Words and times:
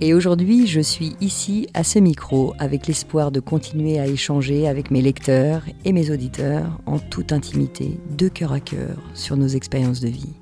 Et 0.00 0.12
aujourd'hui, 0.12 0.66
je 0.66 0.80
suis 0.80 1.14
ici 1.20 1.68
à 1.72 1.84
ce 1.84 1.98
micro 1.98 2.54
avec 2.58 2.86
l'espoir 2.86 3.30
de 3.30 3.40
continuer 3.40 4.00
à 4.00 4.06
échanger 4.06 4.66
avec 4.66 4.90
mes 4.90 5.00
lecteurs 5.00 5.62
et 5.84 5.92
mes 5.92 6.10
auditeurs 6.10 6.80
en 6.86 6.98
toute 6.98 7.32
intimité, 7.32 7.98
de 8.16 8.28
cœur 8.28 8.52
à 8.52 8.60
cœur, 8.60 8.96
sur 9.14 9.36
nos 9.36 9.46
expériences 9.46 10.00
de 10.00 10.08
vie. 10.08 10.34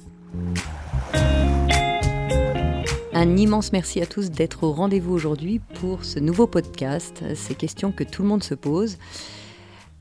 Un 3.13 3.37
immense 3.37 3.73
merci 3.73 4.01
à 4.01 4.07
tous 4.07 4.31
d'être 4.31 4.65
au 4.65 4.73
rendez-vous 4.73 5.13
aujourd'hui 5.13 5.61
pour 5.75 6.05
ce 6.05 6.19
nouveau 6.19 6.47
podcast, 6.47 7.23
ces 7.35 7.55
questions 7.55 7.93
que 7.93 8.05
tout 8.05 8.23
le 8.23 8.29
monde 8.29 8.43
se 8.43 8.55
pose. 8.55 8.97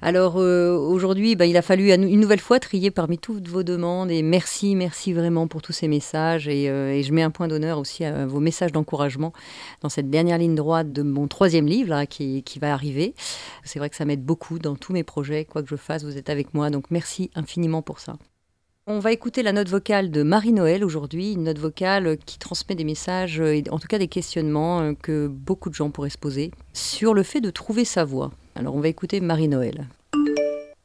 Alors 0.03 0.37
euh, 0.37 0.75
aujourd'hui, 0.75 1.35
bah, 1.35 1.45
il 1.45 1.55
a 1.57 1.61
fallu 1.61 1.91
une 1.91 2.19
nouvelle 2.19 2.39
fois 2.39 2.59
trier 2.59 2.89
parmi 2.89 3.19
toutes 3.19 3.47
vos 3.47 3.61
demandes 3.61 4.09
et 4.09 4.23
merci, 4.23 4.75
merci 4.75 5.13
vraiment 5.13 5.47
pour 5.47 5.61
tous 5.61 5.73
ces 5.73 5.87
messages 5.87 6.47
et, 6.47 6.69
euh, 6.69 6.99
je 7.03 7.13
mets 7.13 7.21
un 7.21 7.29
point 7.29 7.47
d'honneur 7.47 7.77
aussi 7.77 8.03
à 8.03 8.25
vos 8.25 8.39
messages 8.39 8.71
d'encouragement 8.71 9.31
dans 9.81 9.89
cette 9.89 10.09
dernière 10.09 10.39
ligne 10.39 10.55
droite 10.55 10.91
de 10.91 11.03
mon 11.03 11.27
troisième 11.27 11.67
livre 11.67 12.05
qui, 12.05 12.41
qui 12.41 12.57
va 12.57 12.73
arriver. 12.73 13.13
C'est 13.63 13.77
vrai 13.77 13.91
que 13.91 13.95
ça 13.95 14.05
m'aide 14.05 14.25
beaucoup 14.25 14.57
dans 14.57 14.75
tous 14.75 14.91
mes 14.91 15.03
projets, 15.03 15.45
quoi 15.45 15.61
que 15.61 15.69
je 15.69 15.75
fasse, 15.75 16.03
vous 16.03 16.17
êtes 16.17 16.31
avec 16.31 16.55
moi, 16.55 16.71
donc 16.71 16.85
merci 16.89 17.29
infiniment 17.35 17.83
pour 17.83 17.99
ça. 17.99 18.15
On 18.87 18.97
va 18.97 19.11
écouter 19.11 19.43
la 19.43 19.53
note 19.53 19.69
vocale 19.69 20.09
de 20.09 20.23
Marie-Noël 20.23 20.83
aujourd'hui, 20.83 21.33
une 21.33 21.43
note 21.43 21.59
vocale 21.59 22.17
qui 22.25 22.39
transmet 22.39 22.73
des 22.73 22.83
messages, 22.83 23.39
en 23.69 23.77
tout 23.77 23.87
cas 23.87 23.99
des 23.99 24.07
questionnements 24.07 24.81
euh, 24.81 24.93
que 24.99 25.27
beaucoup 25.27 25.69
de 25.69 25.75
gens 25.75 25.91
pourraient 25.91 26.09
se 26.09 26.17
poser 26.17 26.49
sur 26.73 27.13
le 27.13 27.21
fait 27.21 27.41
de 27.41 27.51
trouver 27.51 27.85
sa 27.85 28.03
voix. 28.03 28.31
Alors 28.55 28.75
on 28.75 28.81
va 28.81 28.87
écouter 28.87 29.21
Marie-Noël. 29.21 29.87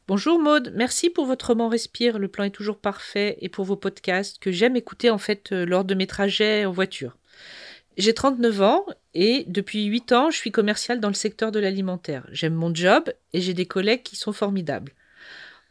Bonjour 0.08 0.38
Maude, 0.38 0.72
merci 0.74 1.10
pour 1.10 1.26
votre 1.26 1.48
roman 1.48 1.68
Respire, 1.68 2.18
le 2.18 2.28
plan 2.28 2.44
est 2.44 2.50
toujours 2.50 2.78
parfait, 2.78 3.38
et 3.40 3.48
pour 3.48 3.64
vos 3.64 3.74
podcasts 3.74 4.38
que 4.38 4.52
j'aime 4.52 4.76
écouter 4.76 5.10
en 5.10 5.18
fait 5.18 5.50
euh, 5.50 5.66
lors 5.66 5.84
de 5.84 5.96
mes 5.96 6.06
trajets 6.06 6.64
en 6.64 6.70
voiture. 6.70 7.16
J'ai 7.96 8.14
39 8.14 8.62
ans 8.62 8.86
et 9.14 9.44
depuis 9.48 9.86
8 9.86 10.12
ans, 10.12 10.30
je 10.30 10.36
suis 10.36 10.52
commerciale 10.52 11.00
dans 11.00 11.08
le 11.08 11.14
secteur 11.14 11.50
de 11.50 11.58
l'alimentaire. 11.58 12.26
J'aime 12.30 12.54
mon 12.54 12.74
job 12.74 13.12
et 13.32 13.40
j'ai 13.40 13.54
des 13.54 13.66
collègues 13.66 14.02
qui 14.02 14.16
sont 14.16 14.32
formidables. 14.32 14.92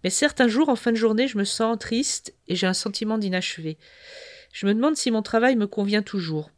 Mais 0.04 0.10
certains 0.10 0.48
jours, 0.48 0.70
en 0.70 0.76
fin 0.76 0.92
de 0.92 0.98
journée, 0.98 1.28
je 1.28 1.38
me 1.38 1.44
sens 1.44 1.78
triste 1.80 2.34
et 2.48 2.56
j'ai 2.56 2.68
un 2.68 2.74
sentiment 2.74 3.18
d'inachevé. 3.18 3.78
Je 4.54 4.66
me 4.66 4.74
demande 4.74 4.98
si 4.98 5.12
mon 5.12 5.22
travail 5.22 5.56
me 5.56 5.68
convient 5.68 6.02
toujours. 6.02 6.50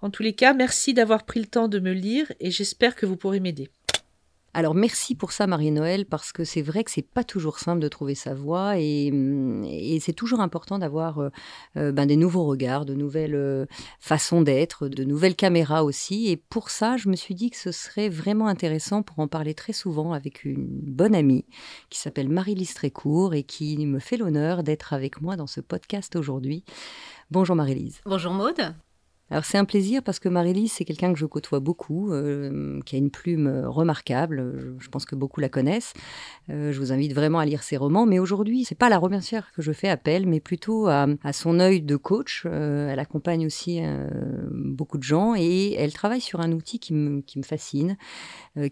En 0.00 0.10
tous 0.10 0.22
les 0.22 0.32
cas, 0.32 0.54
merci 0.54 0.94
d'avoir 0.94 1.26
pris 1.26 1.40
le 1.40 1.46
temps 1.46 1.68
de 1.68 1.80
me 1.80 1.92
lire 1.92 2.32
et 2.40 2.50
j'espère 2.50 2.94
que 2.94 3.04
vous 3.04 3.16
pourrez 3.16 3.40
m'aider. 3.40 3.68
Alors 4.54 4.74
merci 4.74 5.14
pour 5.14 5.32
ça 5.32 5.46
Marie-Noël 5.46 6.06
parce 6.06 6.32
que 6.32 6.42
c'est 6.42 6.62
vrai 6.62 6.82
que 6.82 6.90
c'est 6.90 7.02
pas 7.02 7.22
toujours 7.22 7.58
simple 7.58 7.80
de 7.80 7.88
trouver 7.88 8.14
sa 8.14 8.34
voie 8.34 8.78
et, 8.78 9.12
c'est 10.00 10.12
toujours 10.12 10.40
important 10.40 10.78
d'avoir 10.78 11.18
euh, 11.18 11.28
euh, 11.76 11.92
ben, 11.92 12.06
des 12.06 12.16
nouveaux 12.16 12.44
regards, 12.44 12.86
de 12.86 12.94
nouvelles 12.94 13.34
euh, 13.34 13.66
façons 14.00 14.40
d'être, 14.42 14.88
de 14.88 15.04
nouvelles 15.04 15.36
caméras 15.36 15.84
aussi 15.84 16.28
et 16.28 16.36
pour 16.36 16.70
ça 16.70 16.96
je 16.96 17.08
me 17.08 17.16
suis 17.16 17.34
dit 17.34 17.50
que 17.50 17.56
ce 17.56 17.72
serait 17.72 18.08
vraiment 18.08 18.46
intéressant 18.46 19.02
pour 19.02 19.18
en 19.18 19.28
parler 19.28 19.54
très 19.54 19.72
souvent 19.72 20.12
avec 20.12 20.44
une 20.44 20.66
bonne 20.66 21.14
amie 21.14 21.44
qui 21.90 21.98
s'appelle 21.98 22.28
Marie-Lise 22.28 22.74
Trécourt 22.74 23.34
et 23.34 23.42
qui 23.42 23.86
me 23.86 23.98
fait 23.98 24.16
l'honneur 24.16 24.62
d'être 24.62 24.92
avec 24.92 25.20
moi 25.20 25.36
dans 25.36 25.46
ce 25.46 25.60
podcast 25.60 26.16
aujourd'hui. 26.16 26.64
Bonjour 27.30 27.54
Marie-Lise. 27.54 28.00
Bonjour 28.06 28.32
Maude. 28.32 28.74
Alors 29.30 29.44
c'est 29.44 29.58
un 29.58 29.64
plaisir 29.64 30.02
parce 30.02 30.18
que 30.18 30.28
Marie-Lise, 30.28 30.72
c'est 30.72 30.84
quelqu'un 30.84 31.12
que 31.12 31.18
je 31.18 31.26
côtoie 31.26 31.60
beaucoup, 31.60 32.12
euh, 32.12 32.80
qui 32.86 32.94
a 32.94 32.98
une 32.98 33.10
plume 33.10 33.46
euh, 33.46 33.68
remarquable. 33.68 34.74
Je, 34.78 34.88
pense 34.88 35.04
que 35.04 35.14
beaucoup 35.14 35.40
la 35.40 35.50
connaissent. 35.50 35.92
Euh, 36.48 36.72
je 36.72 36.78
vous 36.78 36.92
invite 36.92 37.12
vraiment 37.12 37.38
à 37.38 37.44
lire 37.44 37.62
ses 37.62 37.76
romans. 37.76 38.06
Mais 38.06 38.18
aujourd'hui, 38.18 38.64
c'est 38.64 38.74
pas 38.74 38.88
la 38.88 38.96
romancière 38.96 39.52
que 39.52 39.60
je 39.60 39.72
fais 39.72 39.88
appel, 39.88 40.26
mais 40.26 40.40
plutôt 40.40 40.86
à, 40.88 41.06
son 41.32 41.60
œil 41.60 41.82
de 41.82 41.96
coach. 41.96 42.46
elle 42.46 42.98
accompagne 42.98 43.44
aussi 43.44 43.80
beaucoup 44.50 44.98
de 44.98 45.02
gens 45.02 45.34
et 45.36 45.74
elle 45.74 45.92
travaille 45.92 46.20
sur 46.20 46.40
un 46.40 46.52
outil 46.52 46.78
qui 46.78 46.94
me, 46.94 47.22
fascine, 47.42 47.96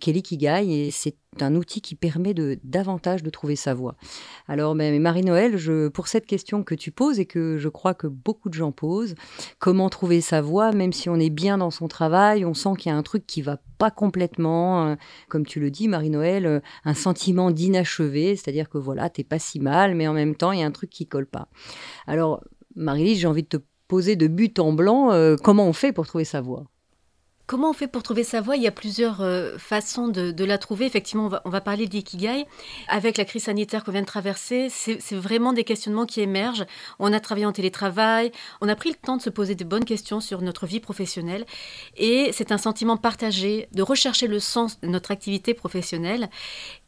qui 0.01 0.11
est. 0.11 0.67
Et 0.67 0.91
c'est 0.91 1.17
un 1.41 1.55
outil 1.55 1.81
qui 1.81 1.95
permet 1.95 2.35
de 2.35 2.59
davantage 2.65 3.23
de 3.23 3.31
trouver 3.31 3.57
sa 3.57 3.75
voie. 3.75 3.97
Alors, 4.49 4.75
mais 4.75 4.99
Marie-Noël, 4.99 5.57
pour 5.93 6.09
cette 6.09 6.27
question 6.27 6.63
que 6.63 6.75
tu 6.75 6.91
poses 6.91 7.21
et 7.21 7.27
que 7.27 7.59
je 7.59 7.69
crois 7.69 7.95
que 7.95 8.07
beaucoup 8.07 8.49
de 8.49 8.55
gens 8.55 8.73
posent, 8.73 9.15
comment 9.59 9.89
trouver 9.89 10.21
sa 10.21 10.41
voie, 10.41 10.46
même 10.73 10.93
si 10.93 11.09
on 11.09 11.17
est 11.17 11.31
bien 11.31 11.59
dans 11.59 11.71
son 11.71 11.89
travail, 11.89 12.45
on 12.45 12.55
sent 12.55 12.71
qu'il 12.79 12.91
y 12.91 12.95
a 12.95 12.97
un 12.97 13.03
truc 13.03 13.27
qui 13.27 13.43
va 13.43 13.59
pas 13.79 13.91
complètement, 13.91 14.87
euh, 14.87 14.95
comme 15.29 15.47
tu 15.47 15.61
le 15.61 15.71
dis, 15.71 15.89
Marie-Noël, 15.89 16.47
euh, 16.47 16.61
un 16.85 16.95
sentiment 16.95 17.51
d'inachevé, 17.51 18.37
c'est-à-dire 18.37 18.69
que 18.69 18.79
voilà, 18.79 19.11
t'es 19.11 19.25
pas 19.25 19.39
si 19.39 19.61
mal, 19.61 19.95
mais 19.95 20.09
en 20.09 20.13
même 20.13 20.35
temps, 20.35 20.53
il 20.53 20.61
y 20.61 20.63
a 20.63 20.67
un 20.67 20.73
truc 20.73 20.91
qui 20.91 21.07
colle 21.07 21.27
pas. 21.27 21.49
Alors, 22.07 22.43
Marie-Lise, 22.75 23.21
j'ai 23.21 23.27
envie 23.27 23.43
de 23.43 23.49
te 23.49 23.57
poser 23.89 24.17
de 24.17 24.27
but 24.27 24.59
en 24.59 24.73
blanc, 24.73 25.13
euh, 25.13 25.37
comment 25.43 25.67
on 25.67 25.73
fait 25.73 25.93
pour 25.93 26.07
trouver 26.07 26.25
sa 26.25 26.41
voie 26.41 26.65
Comment 27.47 27.71
on 27.71 27.73
fait 27.73 27.87
pour 27.87 28.03
trouver 28.03 28.25
sa 28.25 28.41
voie? 28.41 28.57
Il 28.57 28.63
y 28.63 28.67
a 28.67 28.73
plusieurs 28.73 29.21
euh, 29.21 29.57
façons 29.57 30.09
de, 30.09 30.45
la 30.45 30.59
trouver. 30.59 30.85
Effectivement, 30.85 31.31
on 31.45 31.51
va, 31.51 31.61
parler 31.61 31.87
d'ikigai. 31.87 32.45
Avec 32.89 33.17
la 33.17 33.25
crise 33.25 33.45
sanitaire 33.45 33.85
qu'on 33.85 33.93
vient 33.93 34.01
de 34.01 34.07
traverser, 34.07 34.69
c'est 34.69 35.15
vraiment 35.15 35.53
des 35.53 35.63
questionnements 35.63 36.07
qui 36.07 36.21
émergent. 36.21 36.67
On 36.99 37.13
a 37.13 37.21
travaillé 37.21 37.47
en 37.47 37.53
télétravail, 37.53 38.33
on 38.61 38.69
a 38.69 38.75
pris 38.75 38.89
le 38.89 38.97
temps 38.97 39.17
de 39.17 39.23
se 39.23 39.31
poser 39.31 39.55
de 39.55 39.63
bonnes 39.65 39.85
questions 39.85 40.19
sur 40.19 40.43
notre 40.43 40.67
vie 40.67 40.81
professionnelle. 40.81 41.47
Et 41.97 42.31
c'est 42.33 42.51
un 42.51 42.59
sentiment 42.59 42.97
partagé 42.97 43.69
de 43.73 43.83
rechercher 43.83 44.27
le 44.27 44.41
sens 44.41 44.81
de 44.81 44.89
notre 44.89 45.13
activité 45.13 45.55
professionnelle. 45.55 46.29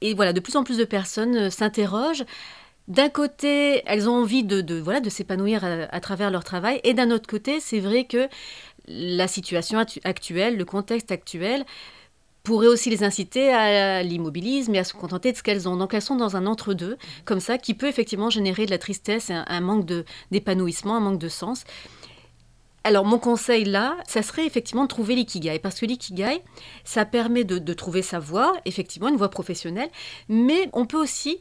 Et 0.00 0.12
voilà, 0.12 0.32
de 0.32 0.40
plus 0.40 0.56
en 0.56 0.64
plus 0.64 0.76
de 0.76 0.84
personnes 0.84 1.36
euh, 1.36 1.50
s'interrogent. 1.50 2.24
D'un 2.88 3.10
côté, 3.10 3.82
elles 3.84 4.08
ont 4.08 4.14
envie 4.14 4.44
de, 4.44 4.80
voilà, 4.80 5.00
de 5.00 5.10
s'épanouir 5.10 5.62
à, 5.62 5.94
à, 5.94 6.00
travers 6.00 6.30
leur 6.30 6.42
travail, 6.42 6.80
et 6.84 6.94
d'un 6.94 7.10
autre 7.10 7.28
côté, 7.28 7.60
c'est 7.60 7.80
vrai 7.80 8.04
que 8.04 8.28
la 8.88 9.28
situation 9.28 9.78
actuelle, 9.78 10.56
le 10.56 10.64
contexte 10.64 11.12
actuel, 11.12 11.64
pourrait 12.42 12.68
aussi 12.68 12.88
les 12.88 13.04
inciter 13.04 13.52
à 13.52 14.02
l'immobilisme 14.02 14.74
et 14.74 14.78
à 14.78 14.84
se 14.84 14.94
contenter 14.94 15.32
de 15.32 15.36
ce 15.36 15.42
qu'elles 15.42 15.68
ont. 15.68 15.76
Donc 15.76 15.92
elles 15.92 16.00
sont 16.00 16.16
dans 16.16 16.34
un 16.34 16.46
entre-deux, 16.46 16.96
comme 17.26 17.40
ça, 17.40 17.58
qui 17.58 17.74
peut 17.74 17.88
effectivement 17.88 18.30
générer 18.30 18.64
de 18.64 18.70
la 18.70 18.78
tristesse, 18.78 19.30
un, 19.30 19.44
un 19.46 19.60
manque 19.60 19.84
d'épanouissement, 20.30 20.96
un 20.96 21.00
manque 21.00 21.18
de 21.18 21.28
sens. 21.28 21.64
Alors 22.84 23.04
mon 23.04 23.18
conseil 23.18 23.64
là, 23.64 23.98
ça 24.06 24.22
serait 24.22 24.46
effectivement 24.46 24.84
de 24.84 24.88
trouver 24.88 25.14
l'ikigai, 25.14 25.58
parce 25.58 25.78
que 25.78 25.84
l'ikigai, 25.84 26.40
ça 26.84 27.04
permet 27.04 27.44
de, 27.44 27.58
de 27.58 27.72
trouver 27.74 28.00
sa 28.00 28.18
voie, 28.18 28.54
effectivement 28.64 29.08
une 29.08 29.16
voie 29.16 29.30
professionnelle, 29.30 29.90
mais 30.30 30.70
on 30.72 30.86
peut 30.86 30.96
aussi 30.96 31.38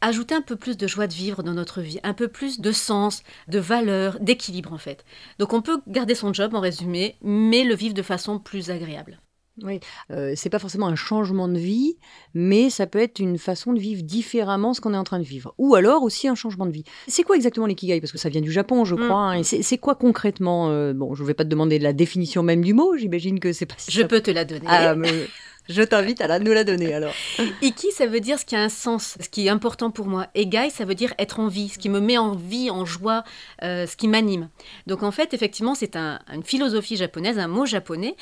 ajouter 0.00 0.34
un 0.34 0.42
peu 0.42 0.56
plus 0.56 0.76
de 0.76 0.86
joie 0.86 1.06
de 1.06 1.12
vivre 1.12 1.42
dans 1.42 1.54
notre 1.54 1.80
vie, 1.80 1.98
un 2.02 2.14
peu 2.14 2.28
plus 2.28 2.60
de 2.60 2.72
sens, 2.72 3.22
de 3.48 3.58
valeur, 3.58 4.18
d'équilibre 4.20 4.72
en 4.72 4.78
fait. 4.78 5.04
Donc 5.38 5.52
on 5.52 5.62
peut 5.62 5.80
garder 5.86 6.14
son 6.14 6.32
job 6.32 6.54
en 6.54 6.60
résumé, 6.60 7.16
mais 7.22 7.64
le 7.64 7.74
vivre 7.74 7.94
de 7.94 8.02
façon 8.02 8.38
plus 8.38 8.70
agréable. 8.70 9.20
Oui, 9.62 9.80
euh, 10.10 10.34
c'est 10.36 10.50
pas 10.50 10.58
forcément 10.58 10.86
un 10.86 10.96
changement 10.96 11.48
de 11.48 11.58
vie, 11.58 11.96
mais 12.34 12.68
ça 12.68 12.86
peut 12.86 12.98
être 12.98 13.20
une 13.20 13.38
façon 13.38 13.72
de 13.72 13.78
vivre 13.78 14.02
différemment 14.02 14.74
ce 14.74 14.82
qu'on 14.82 14.92
est 14.92 14.98
en 14.98 15.04
train 15.04 15.18
de 15.18 15.24
vivre. 15.24 15.54
Ou 15.56 15.74
alors 15.74 16.02
aussi 16.02 16.28
un 16.28 16.34
changement 16.34 16.66
de 16.66 16.72
vie. 16.72 16.84
C'est 17.08 17.22
quoi 17.22 17.36
exactement 17.36 17.64
l'ikigai? 17.64 18.00
Parce 18.00 18.12
que 18.12 18.18
ça 18.18 18.28
vient 18.28 18.42
du 18.42 18.52
Japon, 18.52 18.84
je 18.84 18.94
mm. 18.94 18.98
crois. 18.98 19.32
Hein, 19.32 19.42
c'est 19.42 19.78
quoi 19.78 19.94
concrètement 19.94 20.68
euh, 20.70 20.92
Bon, 20.92 21.14
je 21.14 21.24
vais 21.24 21.32
pas 21.32 21.44
te 21.44 21.48
demander 21.48 21.78
la 21.78 21.94
définition 21.94 22.42
même 22.42 22.62
du 22.62 22.74
mot, 22.74 22.96
j'imagine 22.98 23.40
que 23.40 23.54
c'est 23.54 23.64
pas 23.64 23.76
Je 23.88 24.02
peux 24.02 24.20
te 24.20 24.30
la 24.30 24.44
donner. 24.44 24.66
Ah, 24.66 24.94
mais... 24.94 25.26
Je 25.68 25.82
t'invite 25.82 26.20
à 26.20 26.26
la, 26.26 26.38
nous 26.38 26.52
la 26.52 26.64
donner 26.64 26.94
alors. 26.94 27.12
Iki, 27.62 27.90
ça 27.92 28.06
veut 28.06 28.20
dire 28.20 28.38
ce 28.38 28.44
qui 28.44 28.56
a 28.56 28.62
un 28.62 28.68
sens, 28.68 29.16
ce 29.20 29.28
qui 29.28 29.46
est 29.46 29.50
important 29.50 29.90
pour 29.90 30.06
moi. 30.06 30.28
Egai, 30.34 30.70
ça 30.70 30.84
veut 30.84 30.94
dire 30.94 31.12
être 31.18 31.40
en 31.40 31.48
vie, 31.48 31.68
ce 31.68 31.78
qui 31.78 31.88
me 31.88 32.00
met 32.00 32.18
en 32.18 32.32
vie, 32.32 32.70
en 32.70 32.84
joie, 32.84 33.24
euh, 33.62 33.86
ce 33.86 33.96
qui 33.96 34.08
m'anime. 34.08 34.48
Donc 34.86 35.02
en 35.02 35.10
fait, 35.10 35.34
effectivement, 35.34 35.74
c'est 35.74 35.96
une 35.96 36.44
philosophie 36.44 36.96
japonaise, 36.96 37.38
un 37.38 37.48
mot 37.48 37.66
japonais 37.66 38.16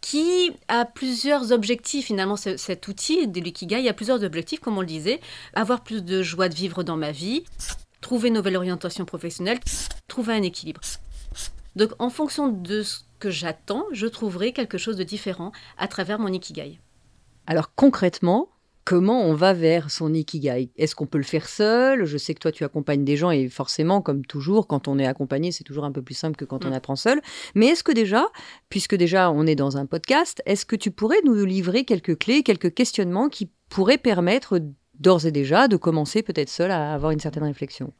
qui 0.00 0.52
a 0.68 0.84
plusieurs 0.84 1.50
objectifs 1.50 2.06
finalement 2.06 2.36
cet 2.36 2.88
outil 2.88 3.26
de 3.26 3.40
l'ikigai 3.40 3.88
a 3.88 3.94
plusieurs 3.94 4.22
objectifs 4.22 4.60
comme 4.60 4.76
on 4.76 4.82
le 4.82 4.86
disait 4.86 5.18
avoir 5.54 5.82
plus 5.82 6.04
de 6.04 6.22
joie 6.22 6.50
de 6.50 6.54
vivre 6.54 6.82
dans 6.82 6.98
ma 6.98 7.10
vie 7.10 7.42
trouver 8.02 8.28
une 8.28 8.34
nouvelle 8.34 8.58
orientation 8.58 9.06
professionnelle 9.06 9.60
trouver 10.06 10.34
un 10.34 10.42
équilibre 10.42 10.82
Donc 11.76 11.92
en 11.98 12.10
fonction 12.10 12.48
de 12.48 12.82
ce 12.82 12.98
que 13.18 13.30
j'attends, 13.30 13.86
je 13.92 14.06
trouverai 14.06 14.52
quelque 14.52 14.76
chose 14.76 14.96
de 14.96 15.02
différent 15.02 15.50
à 15.78 15.88
travers 15.88 16.18
mon 16.18 16.28
ikigai. 16.28 16.78
Alors 17.46 17.74
concrètement, 17.74 18.48
comment 18.84 19.22
on 19.22 19.34
va 19.34 19.52
vers 19.52 19.90
son 19.90 20.12
ikigai? 20.14 20.70
Est-ce 20.76 20.94
qu'on 20.94 21.06
peut 21.06 21.18
le 21.18 21.24
faire 21.24 21.48
seul? 21.48 22.04
Je 22.04 22.16
sais 22.16 22.34
que 22.34 22.40
toi, 22.40 22.52
tu 22.52 22.64
accompagnes 22.64 23.04
des 23.04 23.16
gens 23.16 23.30
et 23.30 23.48
forcément, 23.48 24.00
comme 24.00 24.24
toujours, 24.24 24.66
quand 24.66 24.88
on 24.88 24.98
est 24.98 25.06
accompagné, 25.06 25.52
c'est 25.52 25.64
toujours 25.64 25.84
un 25.84 25.92
peu 25.92 26.02
plus 26.02 26.14
simple 26.14 26.36
que 26.36 26.44
quand 26.44 26.64
on 26.64 26.70
mm. 26.70 26.74
apprend 26.74 26.96
seul. 26.96 27.20
Mais 27.54 27.66
est-ce 27.66 27.84
que 27.84 27.92
déjà, 27.92 28.26
puisque 28.68 28.94
déjà 28.94 29.30
on 29.30 29.46
est 29.46 29.56
dans 29.56 29.76
un 29.76 29.86
podcast, 29.86 30.42
est-ce 30.46 30.66
que 30.66 30.76
tu 30.76 30.90
pourrais 30.90 31.20
nous 31.24 31.44
livrer 31.44 31.84
quelques 31.84 32.18
clés, 32.18 32.42
quelques 32.42 32.72
questionnements 32.74 33.28
qui 33.28 33.50
pourraient 33.68 33.98
permettre 33.98 34.60
d'ores 34.98 35.26
et 35.26 35.32
déjà 35.32 35.68
de 35.68 35.76
commencer 35.76 36.22
peut-être 36.22 36.50
seul 36.50 36.70
à 36.70 36.94
avoir 36.94 37.10
une 37.10 37.20
certaine 37.20 37.44
réflexion? 37.44 37.92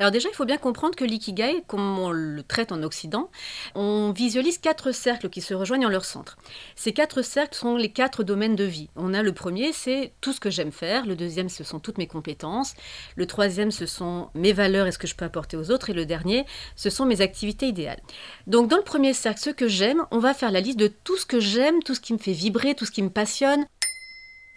Alors 0.00 0.12
déjà, 0.12 0.28
il 0.28 0.34
faut 0.34 0.44
bien 0.44 0.58
comprendre 0.58 0.94
que 0.94 1.04
l'ikigai, 1.04 1.64
comme 1.66 1.98
on 1.98 2.12
le 2.12 2.44
traite 2.44 2.70
en 2.70 2.84
Occident, 2.84 3.30
on 3.74 4.12
visualise 4.12 4.58
quatre 4.58 4.92
cercles 4.92 5.28
qui 5.28 5.40
se 5.40 5.54
rejoignent 5.54 5.86
en 5.86 5.90
leur 5.90 6.04
centre. 6.04 6.38
Ces 6.76 6.92
quatre 6.92 7.22
cercles 7.22 7.58
sont 7.58 7.76
les 7.76 7.88
quatre 7.88 8.22
domaines 8.22 8.54
de 8.54 8.62
vie. 8.62 8.90
On 8.94 9.12
a 9.12 9.24
le 9.24 9.32
premier, 9.32 9.72
c'est 9.72 10.12
tout 10.20 10.32
ce 10.32 10.38
que 10.38 10.50
j'aime 10.50 10.70
faire. 10.70 11.04
Le 11.04 11.16
deuxième, 11.16 11.48
ce 11.48 11.64
sont 11.64 11.80
toutes 11.80 11.98
mes 11.98 12.06
compétences. 12.06 12.74
Le 13.16 13.26
troisième, 13.26 13.72
ce 13.72 13.86
sont 13.86 14.28
mes 14.34 14.52
valeurs 14.52 14.86
et 14.86 14.92
ce 14.92 14.98
que 14.98 15.08
je 15.08 15.16
peux 15.16 15.24
apporter 15.24 15.56
aux 15.56 15.72
autres. 15.72 15.90
Et 15.90 15.94
le 15.94 16.06
dernier, 16.06 16.46
ce 16.76 16.90
sont 16.90 17.04
mes 17.04 17.20
activités 17.20 17.66
idéales. 17.66 18.00
Donc 18.46 18.68
dans 18.68 18.76
le 18.76 18.84
premier 18.84 19.14
cercle, 19.14 19.40
ce 19.40 19.50
que 19.50 19.66
j'aime, 19.66 20.04
on 20.12 20.20
va 20.20 20.32
faire 20.32 20.52
la 20.52 20.60
liste 20.60 20.78
de 20.78 20.86
tout 20.86 21.16
ce 21.16 21.26
que 21.26 21.40
j'aime, 21.40 21.82
tout 21.82 21.96
ce 21.96 22.00
qui 22.00 22.12
me 22.12 22.18
fait 22.18 22.30
vibrer, 22.30 22.76
tout 22.76 22.84
ce 22.84 22.92
qui 22.92 23.02
me 23.02 23.10
passionne, 23.10 23.66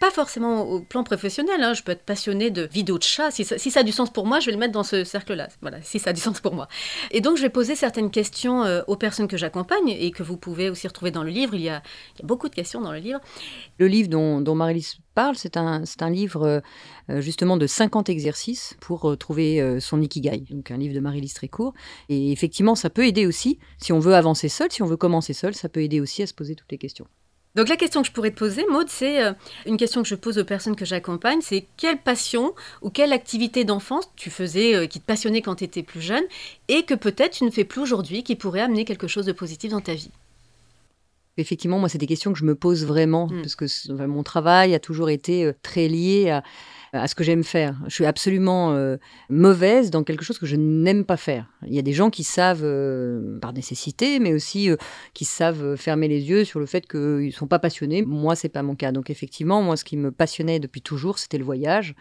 pas 0.02 0.10
forcément 0.10 0.68
au 0.68 0.80
plan 0.80 1.04
professionnel, 1.04 1.62
hein. 1.62 1.74
je 1.74 1.84
peux 1.84 1.92
être 1.92 2.02
passionnée 2.02 2.50
de 2.50 2.62
vidéos 2.62 2.98
de 2.98 3.04
chats. 3.04 3.30
Si 3.30 3.44
ça, 3.44 3.78
a 3.78 3.82
du 3.84 3.92
sens 3.92 4.12
pour 4.12 4.26
moi, 4.26 4.40
je 4.40 4.46
vais 4.46 4.52
le 4.52 4.58
mettre 4.58 4.72
dans 4.72 4.82
ce 4.82 5.04
cercle-là. 5.04 5.46
Voilà, 5.60 5.80
si 5.80 6.00
ça 6.00 6.10
a 6.10 6.12
du 6.12 6.20
sens 6.20 6.40
pour 6.40 6.56
moi. 6.56 6.66
Et 7.12 7.20
donc, 7.20 7.36
je 7.36 7.42
vais 7.42 7.50
poser 7.50 7.76
certaines 7.76 8.10
questions 8.10 8.64
euh, 8.64 8.82
aux 8.88 8.96
personnes 8.96 9.28
que 9.28 9.36
j'accompagne 9.36 9.90
et 9.90 10.10
que 10.10 10.24
vous 10.24 10.36
pouvez 10.36 10.70
aussi 10.70 10.88
retrouver 10.88 11.12
dans 11.12 11.22
le 11.22 11.30
livre. 11.30 11.54
Il 11.54 11.60
y 11.60 11.68
a, 11.68 11.84
beaucoup 12.24 12.48
de 12.48 12.54
questions 12.56 12.80
dans 12.80 12.90
le 12.90 12.98
livre. 12.98 13.20
Le 13.78 13.86
livre 13.86 14.08
dont, 14.08 14.40
dont 14.40 14.56
Marie-Lise 14.56 14.96
parle, 15.14 15.36
c'est 15.36 15.56
un, 15.56 15.84
un 16.00 16.10
livre 16.10 16.60
euh, 17.08 17.20
justement 17.20 17.56
de 17.56 17.68
50 17.68 18.08
exercices 18.08 18.74
pour 18.80 19.08
euh, 19.08 19.16
trouver 19.16 19.78
son 19.78 20.02
ikigai. 20.02 20.42
Donc, 20.50 20.72
un 20.72 20.78
livre 20.78 20.96
de 20.96 21.00
Marie-Lise 21.00 21.34
très 21.34 21.46
court. 21.46 21.74
Et 22.08 22.32
effectivement, 22.32 22.74
ça 22.74 22.90
peut 22.90 23.06
aider 23.06 23.24
aussi, 23.24 23.60
si 23.78 23.92
on 23.92 24.00
veut 24.00 24.16
avancer 24.16 24.48
seul, 24.48 24.72
si 24.72 24.82
on 24.82 24.86
veut 24.86 24.96
commencer 24.96 25.32
seul, 25.32 25.54
ça 25.54 25.68
peut 25.68 25.80
aider 25.80 26.00
aussi 26.00 26.24
à 26.24 26.26
se 26.26 26.34
poser 26.34 26.56
toutes 26.56 26.72
les 26.72 26.78
questions. 26.78 27.06
Donc 27.54 27.68
la 27.68 27.76
question 27.76 28.00
que 28.00 28.08
je 28.08 28.12
pourrais 28.12 28.30
te 28.30 28.38
poser, 28.38 28.64
Maud, 28.70 28.88
c'est 28.88 29.22
euh, 29.22 29.32
une 29.66 29.76
question 29.76 30.02
que 30.02 30.08
je 30.08 30.14
pose 30.14 30.38
aux 30.38 30.44
personnes 30.44 30.74
que 30.74 30.86
j'accompagne, 30.86 31.40
c'est 31.42 31.66
quelle 31.76 31.98
passion 31.98 32.54
ou 32.80 32.88
quelle 32.88 33.12
activité 33.12 33.64
d'enfance 33.64 34.10
tu 34.16 34.30
faisais 34.30 34.74
euh, 34.74 34.86
qui 34.86 35.00
te 35.00 35.04
passionnait 35.04 35.42
quand 35.42 35.56
tu 35.56 35.64
étais 35.64 35.82
plus 35.82 36.00
jeune 36.00 36.24
et 36.68 36.84
que 36.84 36.94
peut-être 36.94 37.32
tu 37.34 37.44
ne 37.44 37.50
fais 37.50 37.64
plus 37.64 37.82
aujourd'hui 37.82 38.22
qui 38.22 38.36
pourrait 38.36 38.62
amener 38.62 38.86
quelque 38.86 39.06
chose 39.06 39.26
de 39.26 39.32
positif 39.32 39.70
dans 39.70 39.82
ta 39.82 39.92
vie? 39.92 40.10
Effectivement, 41.36 41.78
moi, 41.78 41.88
c'est 41.88 41.98
des 41.98 42.06
questions 42.06 42.32
que 42.32 42.38
je 42.38 42.44
me 42.44 42.54
pose 42.54 42.84
vraiment, 42.84 43.26
hmm. 43.26 43.42
parce 43.42 43.56
que 43.56 44.06
mon 44.06 44.22
travail 44.22 44.74
a 44.74 44.78
toujours 44.78 45.10
été 45.10 45.44
euh, 45.44 45.52
très 45.62 45.88
lié 45.88 46.30
à, 46.30 46.42
à 46.92 47.08
ce 47.08 47.14
que 47.14 47.24
j'aime 47.24 47.42
faire. 47.42 47.80
Je 47.86 47.94
suis 47.94 48.04
absolument 48.04 48.72
euh, 48.72 48.96
mauvaise 49.30 49.90
dans 49.90 50.04
quelque 50.04 50.24
chose 50.24 50.38
que 50.38 50.46
je 50.46 50.56
n'aime 50.56 51.04
pas 51.04 51.16
faire. 51.16 51.46
Il 51.66 51.74
y 51.74 51.78
a 51.78 51.82
des 51.82 51.94
gens 51.94 52.10
qui 52.10 52.22
savent, 52.22 52.64
euh, 52.64 53.38
par 53.40 53.52
nécessité, 53.54 54.18
mais 54.18 54.34
aussi 54.34 54.70
euh, 54.70 54.76
qui 55.14 55.24
savent 55.24 55.76
fermer 55.76 56.08
les 56.08 56.28
yeux 56.28 56.44
sur 56.44 56.60
le 56.60 56.66
fait 56.66 56.86
qu'ils 56.86 57.26
ne 57.26 57.30
sont 57.30 57.46
pas 57.46 57.58
passionnés. 57.58 58.02
Moi, 58.02 58.36
c'est 58.36 58.50
pas 58.50 58.62
mon 58.62 58.74
cas. 58.74 58.92
Donc 58.92 59.08
effectivement, 59.08 59.62
moi, 59.62 59.76
ce 59.76 59.84
qui 59.84 59.96
me 59.96 60.10
passionnait 60.10 60.60
depuis 60.60 60.82
toujours, 60.82 61.18
c'était 61.18 61.38
le 61.38 61.44
voyage. 61.44 61.94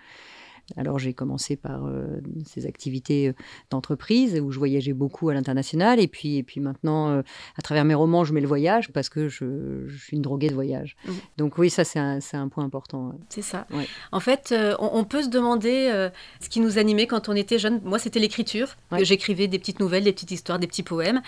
Alors 0.77 0.99
j'ai 0.99 1.13
commencé 1.13 1.55
par 1.55 1.85
euh, 1.85 2.21
ces 2.45 2.65
activités 2.65 3.29
euh, 3.29 3.33
d'entreprise 3.69 4.39
où 4.39 4.51
je 4.51 4.59
voyageais 4.59 4.93
beaucoup 4.93 5.29
à 5.29 5.33
l'international 5.33 5.99
et 5.99 6.07
puis, 6.07 6.37
et 6.37 6.43
puis 6.43 6.59
maintenant, 6.59 7.09
euh, 7.09 7.21
à 7.57 7.61
travers 7.61 7.85
mes 7.85 7.93
romans, 7.93 8.23
je 8.23 8.33
mets 8.33 8.41
le 8.41 8.47
voyage 8.47 8.91
parce 8.91 9.09
que 9.09 9.27
je, 9.27 9.87
suis 9.97 10.17
une 10.17 10.21
droguée 10.21 10.49
de 10.49 10.55
voyage. 10.55 10.95
Mmh. 11.05 11.11
Donc 11.37 11.57
oui, 11.57 11.69
ça 11.69 11.83
c'est 11.83 11.99
un, 11.99 12.19
un, 12.33 12.47
point 12.47 12.63
important. 12.63 13.13
C'est 13.29 13.41
ça. 13.41 13.67
En 14.11 14.19
fait, 14.19 14.53
on, 14.79 15.03
peut 15.03 15.23
se 15.23 15.29
demander 15.29 16.09
ce 16.39 16.49
qui 16.49 16.59
nous 16.59 16.77
animait 16.77 17.07
quand 17.07 17.29
on 17.29 17.35
était 17.35 17.59
jeune. 17.59 17.81
Moi, 17.83 17.99
c'était 17.99 18.19
l'écriture. 18.19 18.75
J'écrivais 19.01 19.47
des 19.47 19.59
petites 19.59 19.79
nouvelles, 19.79 20.03
des 20.03 20.11
petites 20.11 20.31
histoires, 20.31 20.59
des 20.59 20.67
petits 20.67 20.83
poèmes. 20.83 21.21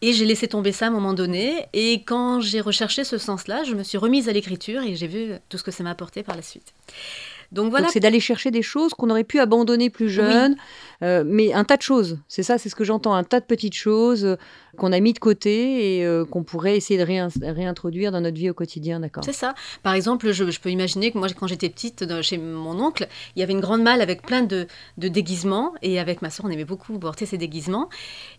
Et 0.00 0.12
j'ai 0.12 0.24
laissé 0.24 0.46
tomber 0.46 0.72
ça 0.72 0.86
à 0.86 0.88
un 0.88 0.92
moment 0.92 1.12
donné. 1.12 1.66
Et 1.72 2.02
quand 2.04 2.40
j'ai 2.40 2.60
recherché 2.60 3.04
ce 3.04 3.18
sens-là, 3.18 3.64
je 3.64 3.74
me 3.74 3.82
suis 3.82 3.98
remise 3.98 4.28
à 4.28 4.32
l'écriture 4.32 4.82
et 4.82 4.94
j'ai 4.94 5.08
vu 5.08 5.32
tout 5.48 5.58
ce 5.58 5.64
que 5.64 5.70
ça 5.70 5.82
m'a 5.82 5.90
apporté 5.90 6.22
par 6.22 6.36
la 6.36 6.42
suite. 6.42 6.72
Donc 7.50 7.70
voilà. 7.70 7.88
c'est 7.88 8.00
d'aller 8.00 8.20
chercher 8.20 8.50
des 8.50 8.62
choses 8.62 8.92
qu'on 8.92 9.08
aurait 9.08 9.24
pu 9.24 9.40
abandonner 9.40 9.88
plus 9.88 10.10
jeune, 10.10 10.56
euh, 11.02 11.24
mais 11.26 11.54
un 11.54 11.64
tas 11.64 11.78
de 11.78 11.82
choses. 11.82 12.18
C'est 12.28 12.42
ça, 12.42 12.58
c'est 12.58 12.68
ce 12.68 12.74
que 12.74 12.84
j'entends, 12.84 13.14
un 13.14 13.24
tas 13.24 13.40
de 13.40 13.46
petites 13.46 13.74
choses 13.74 14.24
euh, 14.24 14.36
qu'on 14.76 14.92
a 14.92 15.00
mis 15.00 15.14
de 15.14 15.18
côté 15.18 15.96
et 15.96 16.04
euh, 16.04 16.26
qu'on 16.26 16.42
pourrait 16.42 16.76
essayer 16.76 16.98
de 17.00 17.04
réintroduire 17.54 18.12
dans 18.12 18.20
notre 18.20 18.36
vie 18.36 18.50
au 18.50 18.54
quotidien, 18.54 19.00
d'accord 19.00 19.24
C'est 19.24 19.32
ça. 19.32 19.54
Par 19.82 19.94
exemple, 19.94 20.30
je, 20.30 20.60
peux 20.60 20.70
imaginer 20.70 21.10
que 21.10 21.16
moi, 21.16 21.28
quand 21.28 21.46
j'étais 21.46 21.70
petite, 21.70 22.20
chez 22.20 22.36
mon 22.36 22.78
oncle, 22.80 23.08
il 23.34 23.40
y 23.40 23.42
avait 23.42 23.54
une 23.54 23.60
grande 23.60 23.82
malle 23.82 24.02
avec 24.02 24.22
plein 24.22 24.42
de, 24.42 24.66
déguisements 24.98 25.72
et 25.80 25.98
avec 25.98 26.20
ma 26.20 26.28
soeur, 26.28 26.44
on 26.46 26.50
aimait 26.50 26.66
beaucoup 26.66 26.98
porter 26.98 27.24
ces 27.24 27.38
déguisements. 27.38 27.88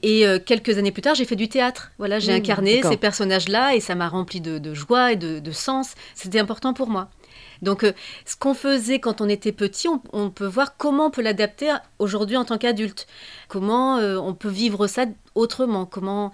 Et 0.03 0.23
quelques 0.45 0.77
années 0.77 0.91
plus 0.91 1.01
tard, 1.01 1.15
j'ai 1.15 1.25
fait 1.25 1.35
du 1.35 1.49
théâtre. 1.49 1.91
Voilà, 1.97 2.19
j'ai 2.19 2.31
mmh, 2.31 2.35
incarné 2.35 2.83
ces 2.83 2.97
personnages-là 2.97 3.75
et 3.75 3.79
ça 3.79 3.95
m'a 3.95 4.07
rempli 4.07 4.39
de, 4.39 4.73
joie 4.73 5.13
et 5.13 5.15
de 5.15 5.51
sens. 5.51 5.95
C'était 6.13 6.39
important 6.39 6.73
pour 6.73 6.89
moi. 6.89 7.09
Donc, 7.61 7.83
euh, 7.83 7.93
ce 8.25 8.35
qu'on 8.35 8.53
faisait 8.53 8.99
quand 8.99 9.21
on 9.21 9.29
était 9.29 9.51
petit, 9.51 9.87
on, 10.13 10.29
peut 10.29 10.45
voir 10.45 10.77
comment 10.77 11.07
on 11.07 11.11
peut 11.11 11.21
l'adapter 11.21 11.73
aujourd'hui 11.99 12.37
en 12.37 12.45
tant 12.45 12.57
qu'adulte. 12.57 13.07
Comment 13.47 13.97
euh, 13.97 14.17
on 14.17 14.33
peut 14.33 14.49
vivre 14.49 14.87
ça 14.87 15.05
autrement. 15.39 15.85
Comment 15.85 16.31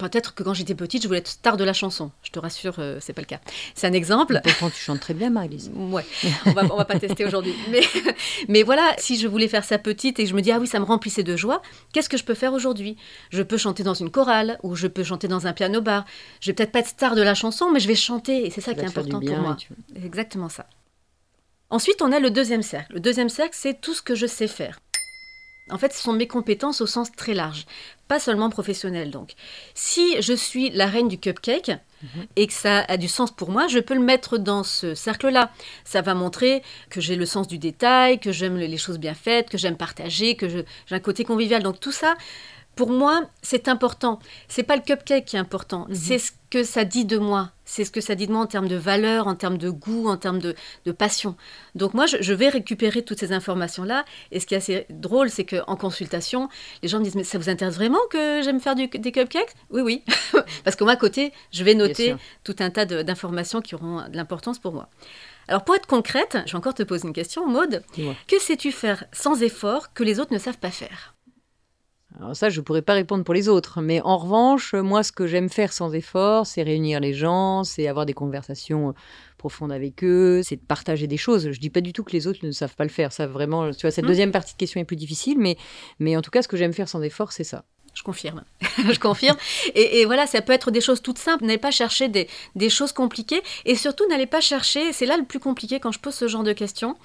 peut-être 0.00 0.34
que 0.34 0.42
quand 0.42 0.54
j'étais 0.54 0.74
petite, 0.74 1.02
je 1.02 1.08
voulais 1.08 1.20
être 1.20 1.28
star 1.28 1.56
de 1.56 1.64
la 1.64 1.72
chanson. 1.72 2.10
Je 2.22 2.30
te 2.30 2.38
rassure, 2.38 2.76
euh, 2.78 2.98
c'est 3.00 3.12
pas 3.12 3.20
le 3.20 3.26
cas. 3.26 3.40
C'est 3.74 3.86
un 3.86 3.92
exemple. 3.92 4.40
Pourtant, 4.42 4.70
tu 4.70 4.80
chantes 4.80 5.00
très 5.00 5.14
bien, 5.14 5.30
Marie-Lise. 5.30 5.70
Ouais, 5.74 6.04
on 6.46 6.52
va, 6.52 6.62
va 6.62 6.84
pas 6.84 6.98
tester 6.98 7.24
aujourd'hui. 7.24 7.54
Mais, 7.70 7.82
mais 8.48 8.62
voilà, 8.62 8.94
si 8.98 9.18
je 9.18 9.28
voulais 9.28 9.48
faire 9.48 9.64
ça 9.64 9.78
petite 9.78 10.18
et 10.18 10.24
que 10.24 10.30
je 10.30 10.34
me 10.34 10.40
dis, 10.40 10.50
ah 10.50 10.58
oui, 10.58 10.66
ça 10.66 10.80
me 10.80 10.84
remplissait 10.84 11.22
de 11.22 11.36
joie, 11.36 11.62
qu'est-ce 11.92 12.08
que 12.08 12.16
je 12.16 12.24
peux 12.24 12.34
faire 12.34 12.52
aujourd'hui? 12.52 12.96
Je 13.30 13.42
peux 13.42 13.58
chanter 13.58 13.82
dans 13.82 13.94
une 13.94 14.10
chorale 14.10 14.58
ou 14.62 14.74
je 14.74 14.86
peux 14.86 15.04
chanter 15.04 15.28
dans 15.28 15.46
un 15.46 15.52
piano-bar. 15.52 16.04
Je 16.40 16.50
vais 16.50 16.54
peut-être 16.54 16.72
pas 16.72 16.80
être 16.80 16.88
star 16.88 17.14
de 17.14 17.22
la 17.22 17.34
chanson, 17.34 17.70
mais 17.70 17.80
je 17.80 17.88
vais 17.88 17.94
chanter 17.94 18.46
et 18.46 18.50
c'est 18.50 18.60
ça, 18.60 18.74
qui 18.74 18.80
est 18.80 18.86
important 18.86 19.20
pour 19.20 19.36
moi. 19.38 19.56
Exactement 20.02 20.48
ça. 20.48 20.66
Ensuite, 21.68 22.02
on 22.02 22.10
a 22.10 22.18
le 22.18 22.30
deuxième 22.30 22.62
cercle. 22.62 22.94
Le 22.94 23.00
deuxième 23.00 23.28
cercle, 23.28 23.54
c'est 23.54 23.80
tout 23.80 23.94
ce 23.94 24.02
que 24.02 24.14
je 24.14 24.26
sais 24.26 24.48
faire. 24.48 24.80
En 25.70 25.78
fait, 25.78 25.92
ce 25.92 26.02
sont 26.02 26.12
mes 26.12 26.26
compétences 26.26 26.80
au 26.80 26.86
sens 26.86 27.10
très 27.12 27.34
large, 27.34 27.66
pas 28.08 28.18
seulement 28.18 28.50
professionnelles 28.50 29.10
donc. 29.10 29.34
Si 29.74 30.20
je 30.20 30.32
suis 30.32 30.70
la 30.70 30.86
reine 30.86 31.08
du 31.08 31.18
cupcake 31.18 31.70
mhm. 32.02 32.26
et 32.36 32.46
que 32.46 32.52
ça 32.52 32.80
a 32.80 32.96
du 32.96 33.08
sens 33.08 33.30
pour 33.30 33.50
moi, 33.50 33.68
je 33.68 33.78
peux 33.78 33.94
le 33.94 34.00
mettre 34.00 34.38
dans 34.38 34.64
ce 34.64 34.94
cercle-là. 34.94 35.50
Ça 35.84 36.02
va 36.02 36.14
montrer 36.14 36.62
que 36.88 37.00
j'ai 37.00 37.16
le 37.16 37.26
sens 37.26 37.46
du 37.48 37.58
détail, 37.58 38.18
que 38.18 38.32
j'aime 38.32 38.56
les 38.56 38.78
choses 38.78 38.98
bien 38.98 39.14
faites, 39.14 39.48
que 39.48 39.58
j'aime 39.58 39.76
partager, 39.76 40.34
que 40.36 40.48
j'ai 40.48 40.64
un 40.90 41.00
côté 41.00 41.24
convivial. 41.24 41.62
Donc 41.62 41.80
tout 41.80 41.92
ça, 41.92 42.16
pour 42.76 42.90
moi, 42.90 43.22
c'est 43.42 43.68
important. 43.68 44.18
C'est 44.48 44.62
pas 44.62 44.76
le 44.76 44.82
cupcake 44.82 45.24
qui 45.24 45.36
est 45.36 45.40
important, 45.40 45.86
mhm. 45.88 45.94
c'est 45.94 46.18
ce 46.18 46.32
que 46.50 46.64
ça 46.64 46.84
dit 46.84 47.04
de 47.04 47.18
moi. 47.18 47.50
C'est 47.64 47.84
ce 47.84 47.92
que 47.92 48.00
ça 48.00 48.16
dit 48.16 48.26
de 48.26 48.32
moi 48.32 48.42
en 48.42 48.46
termes 48.46 48.66
de 48.66 48.76
valeur, 48.76 49.28
en 49.28 49.36
termes 49.36 49.58
de 49.58 49.70
goût, 49.70 50.08
en 50.08 50.16
termes 50.16 50.40
de, 50.40 50.54
passion. 50.90 51.36
Donc 51.76 51.94
moi, 51.94 52.06
je, 52.06 52.32
vais 52.32 52.48
récupérer 52.48 53.02
toutes 53.02 53.20
ces 53.20 53.32
informations-là. 53.32 54.04
Et 54.32 54.40
ce 54.40 54.46
qui 54.46 54.54
est 54.54 54.56
assez 54.56 54.86
drôle, 54.90 55.30
c'est 55.30 55.44
qu'en 55.44 55.76
consultation, 55.76 56.48
les 56.82 56.88
gens 56.88 56.98
me 56.98 57.04
disent, 57.04 57.14
mais 57.14 57.22
ça 57.22 57.38
vous 57.38 57.48
intéresse 57.48 57.76
vraiment 57.76 58.00
que 58.10 58.42
j'aime 58.42 58.58
faire 58.58 58.74
des 58.74 58.88
cupcakes? 58.88 59.54
Oui, 59.70 59.82
oui. 59.82 60.02
Parce 60.64 60.74
que 60.74 60.82
moi, 60.82 60.94
à 60.94 60.96
côté, 60.96 61.32
je 61.52 61.62
vais 61.62 61.74
noter 61.74 62.16
tout 62.42 62.56
un 62.58 62.70
tas 62.70 62.84
d'informations 62.86 63.60
qui 63.60 63.76
auront 63.76 64.08
de 64.08 64.16
l'importance 64.16 64.58
pour 64.58 64.72
moi. 64.72 64.88
Alors 65.46 65.64
pour 65.64 65.74
être 65.74 65.86
concrète, 65.86 66.38
je 66.46 66.52
vais 66.52 66.58
encore 66.58 66.74
te 66.74 66.82
poser 66.84 67.08
une 67.08 67.12
question, 67.12 67.46
Maude. 67.46 67.82
Que 68.26 68.38
sais-tu 68.40 68.72
faire 68.72 69.04
sans 69.12 69.42
effort 69.42 69.92
que 69.92 70.04
les 70.04 70.20
autres 70.20 70.32
ne 70.32 70.38
savent 70.38 70.58
pas 70.58 70.70
faire? 70.70 71.14
Alors 72.18 72.34
ça, 72.34 72.48
je 72.48 72.60
ne 72.60 72.64
pourrais 72.64 72.82
pas 72.82 72.94
répondre 72.94 73.24
pour 73.24 73.34
les 73.34 73.48
autres. 73.48 73.80
Mais 73.80 74.00
en 74.02 74.18
revanche, 74.18 74.74
moi, 74.74 75.02
ce 75.02 75.12
que 75.12 75.26
j'aime 75.26 75.48
faire 75.48 75.72
sans 75.72 75.94
effort, 75.94 76.46
c'est 76.46 76.62
réunir 76.62 77.00
les 77.00 77.14
gens, 77.14 77.62
c'est 77.62 77.86
avoir 77.86 78.04
des 78.04 78.14
conversations 78.14 78.88
euh, 78.88 78.92
profondes 79.38 79.72
avec 79.72 80.02
eux, 80.02 80.42
c'est 80.42 80.56
de 80.56 80.60
partager 80.60 81.06
des 81.06 81.16
choses. 81.16 81.44
Je 81.44 81.48
ne 81.48 81.54
dis 81.54 81.70
pas 81.70 81.80
du 81.80 81.92
tout 81.92 82.02
que 82.02 82.12
les 82.12 82.26
autres 82.26 82.40
ne 82.44 82.50
savent 82.50 82.74
pas 82.74 82.84
le 82.84 82.90
faire. 82.90 83.12
Ça, 83.12 83.26
vraiment, 83.26 83.70
tu 83.70 83.82
vois, 83.82 83.90
cette 83.90 84.04
mmh. 84.04 84.08
deuxième 84.08 84.32
partie 84.32 84.54
de 84.54 84.58
question 84.58 84.80
est 84.80 84.84
plus 84.84 84.96
difficile. 84.96 85.38
Mais, 85.38 85.56
mais 85.98 86.16
en 86.16 86.22
tout 86.22 86.30
cas, 86.30 86.42
ce 86.42 86.48
que 86.48 86.56
j'aime 86.56 86.72
faire 86.72 86.88
sans 86.88 87.00
effort, 87.02 87.32
c'est 87.32 87.44
ça. 87.44 87.64
Je 87.94 88.02
confirme. 88.02 88.44
je 88.78 88.98
confirme. 88.98 89.36
Et, 89.74 90.04
voilà, 90.04 90.26
ça 90.26 90.42
peut 90.42 90.52
être 90.52 90.70
des 90.70 90.80
choses 90.80 91.02
toutes 91.02 91.18
simples. 91.18 91.44
N'allez 91.44 91.58
pas 91.58 91.70
chercher 91.70 92.08
des, 92.08 92.28
des, 92.54 92.70
choses 92.70 92.92
compliquées. 92.92 93.42
Et 93.64 93.74
surtout, 93.74 94.06
n'allez 94.08 94.26
pas 94.26 94.40
chercher, 94.40 94.92
c'est 94.92 95.06
là 95.06 95.16
le 95.16 95.24
plus 95.24 95.40
compliqué 95.40 95.80
quand 95.80 95.92
je 95.92 95.98
pose 95.98 96.14
ce 96.14 96.28
genre 96.28 96.44
de 96.44 96.52
questions, 96.52 96.96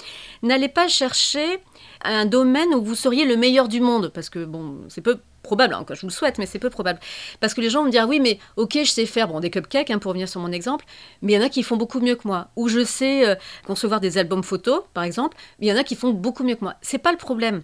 n'allez 0.43 0.69
pas 0.69 0.87
chercher 0.87 1.59
un 2.07 2.25
domaine 2.25 2.73
où 2.73 2.83
vous 2.83 2.95
seriez 2.95 3.25
le 3.25 3.35
meilleur 3.37 3.67
du 3.67 3.81
monde. 3.81 4.11
Parce 4.13 4.29
que, 4.29 4.45
bon, 4.45 4.79
c'est 4.89 5.01
peu 5.01 5.19
probable, 5.45 5.75
hein, 5.75 5.85
je 5.89 6.01
vous 6.01 6.07
le 6.07 6.11
souhaite, 6.11 6.39
mais 6.39 6.45
c'est 6.47 6.59
peu 6.59 6.69
probable. 6.69 6.99
Parce 7.39 7.53
que 7.53 7.61
les 7.61 7.69
gens 7.69 7.81
vont 7.81 7.85
me 7.85 7.91
dire, 7.91 8.07
oui, 8.09 8.19
mais 8.19 8.39
ok, 8.57 8.79
je 8.83 8.89
sais 8.89 9.05
faire 9.05 9.27
bon, 9.27 9.39
des 9.39 9.51
cupcakes, 9.51 9.91
hein, 9.91 9.99
pour 9.99 10.09
revenir 10.09 10.27
sur 10.27 10.41
mon 10.41 10.51
exemple, 10.51 10.85
mais 11.21 11.33
il 11.33 11.35
y 11.35 11.39
en 11.39 11.45
a 11.45 11.49
qui 11.49 11.63
font 11.63 11.77
beaucoup 11.77 11.99
mieux 11.99 12.15
que 12.15 12.27
moi. 12.27 12.49
Ou 12.55 12.67
je 12.67 12.83
sais 12.83 13.27
euh, 13.27 13.35
concevoir 13.65 13.99
des 13.99 14.17
albums 14.17 14.43
photos, 14.43 14.81
par 14.93 15.03
exemple, 15.03 15.37
mais 15.59 15.67
il 15.67 15.69
y 15.69 15.73
en 15.73 15.77
a 15.77 15.83
qui 15.83 15.95
font 15.95 16.11
beaucoup 16.11 16.43
mieux 16.43 16.55
que 16.55 16.63
moi. 16.63 16.75
C'est 16.81 16.97
pas 16.97 17.11
le 17.11 17.17
problème 17.17 17.61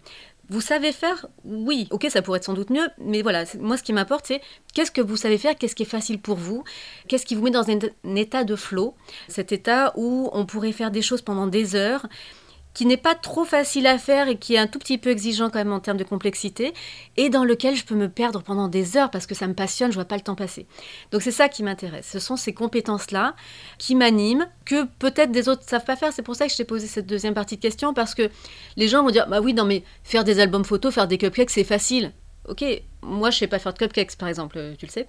Vous 0.49 0.61
savez 0.61 0.91
faire? 0.91 1.25
Oui, 1.43 1.87
ok, 1.91 2.07
ça 2.09 2.21
pourrait 2.21 2.37
être 2.37 2.45
sans 2.45 2.53
doute 2.53 2.69
mieux, 2.69 2.87
mais 2.99 3.21
voilà, 3.21 3.45
moi 3.59 3.77
ce 3.77 3.83
qui 3.83 3.93
m'importe, 3.93 4.25
c'est 4.27 4.41
qu'est-ce 4.73 4.91
que 4.91 5.01
vous 5.01 5.17
savez 5.17 5.37
faire, 5.37 5.55
qu'est-ce 5.55 5.75
qui 5.75 5.83
est 5.83 5.85
facile 5.85 6.19
pour 6.19 6.37
vous, 6.37 6.63
qu'est-ce 7.07 7.25
qui 7.25 7.35
vous 7.35 7.43
met 7.43 7.51
dans 7.51 7.69
un, 7.69 7.79
un 8.05 8.15
état 8.15 8.43
de 8.43 8.55
flow, 8.55 8.93
cet 9.27 9.51
état 9.51 9.93
où 9.95 10.29
on 10.33 10.45
pourrait 10.45 10.73
faire 10.73 10.91
des 10.91 11.01
choses 11.01 11.21
pendant 11.21 11.47
des 11.47 11.75
heures, 11.75 12.05
qui 12.73 12.85
n'est 12.85 12.97
pas 12.97 13.15
trop 13.15 13.43
facile 13.43 13.87
à 13.87 13.97
faire 13.97 14.27
et 14.27 14.37
qui 14.37 14.55
est 14.55 14.57
un 14.57 14.67
tout 14.67 14.79
petit 14.79 14.97
peu 14.97 15.09
exigeant 15.09 15.49
quand 15.49 15.59
même 15.59 15.73
en 15.73 15.79
termes 15.79 15.97
de 15.97 16.03
complexité, 16.03 16.73
et 17.17 17.29
dans 17.29 17.43
lequel 17.43 17.75
je 17.75 17.83
peux 17.83 17.95
me 17.95 18.09
perdre 18.09 18.41
pendant 18.41 18.67
des 18.67 18.97
heures 18.97 19.11
parce 19.11 19.25
que 19.25 19.35
ça 19.35 19.47
me 19.47 19.53
passionne, 19.53 19.91
je 19.91 19.95
vois 19.95 20.05
pas 20.05 20.15
le 20.15 20.21
temps 20.21 20.35
passer. 20.35 20.67
Donc 21.11 21.21
c'est 21.21 21.31
ça 21.31 21.49
qui 21.49 21.63
m'intéresse. 21.63 22.09
Ce 22.11 22.19
sont 22.19 22.37
ces 22.37 22.53
compétences-là 22.53 23.35
qui 23.77 23.95
m'animent, 23.95 24.47
que 24.65 24.85
peut-être 24.99 25.31
des 25.31 25.49
autres 25.49 25.63
ne 25.63 25.69
savent 25.69 25.85
pas 25.85 25.95
faire. 25.95 26.13
C'est 26.13 26.21
pour 26.21 26.35
ça 26.35 26.45
que 26.45 26.51
je 26.51 26.57
t'ai 26.57 26.65
posé 26.65 26.87
cette 26.87 27.07
deuxième 27.07 27.33
partie 27.33 27.57
de 27.57 27.61
question, 27.61 27.93
parce 27.93 28.15
que 28.15 28.29
les 28.77 28.87
gens 28.87 29.03
vont 29.03 29.11
dire, 29.11 29.27
bah 29.27 29.41
oui, 29.41 29.53
non 29.53 29.65
mais 29.65 29.83
faire 30.03 30.23
des 30.23 30.39
albums 30.39 30.65
photos, 30.65 30.93
faire 30.93 31.07
des 31.07 31.17
cupcakes, 31.17 31.49
c'est 31.49 31.63
facile. 31.63 32.13
Ok, 32.47 32.63
moi 33.03 33.29
je 33.29 33.37
sais 33.37 33.47
pas 33.47 33.59
faire 33.59 33.73
de 33.73 33.77
cupcakes 33.77 34.15
par 34.15 34.27
exemple, 34.27 34.73
tu 34.79 34.87
le 34.87 34.91
sais. 34.91 35.07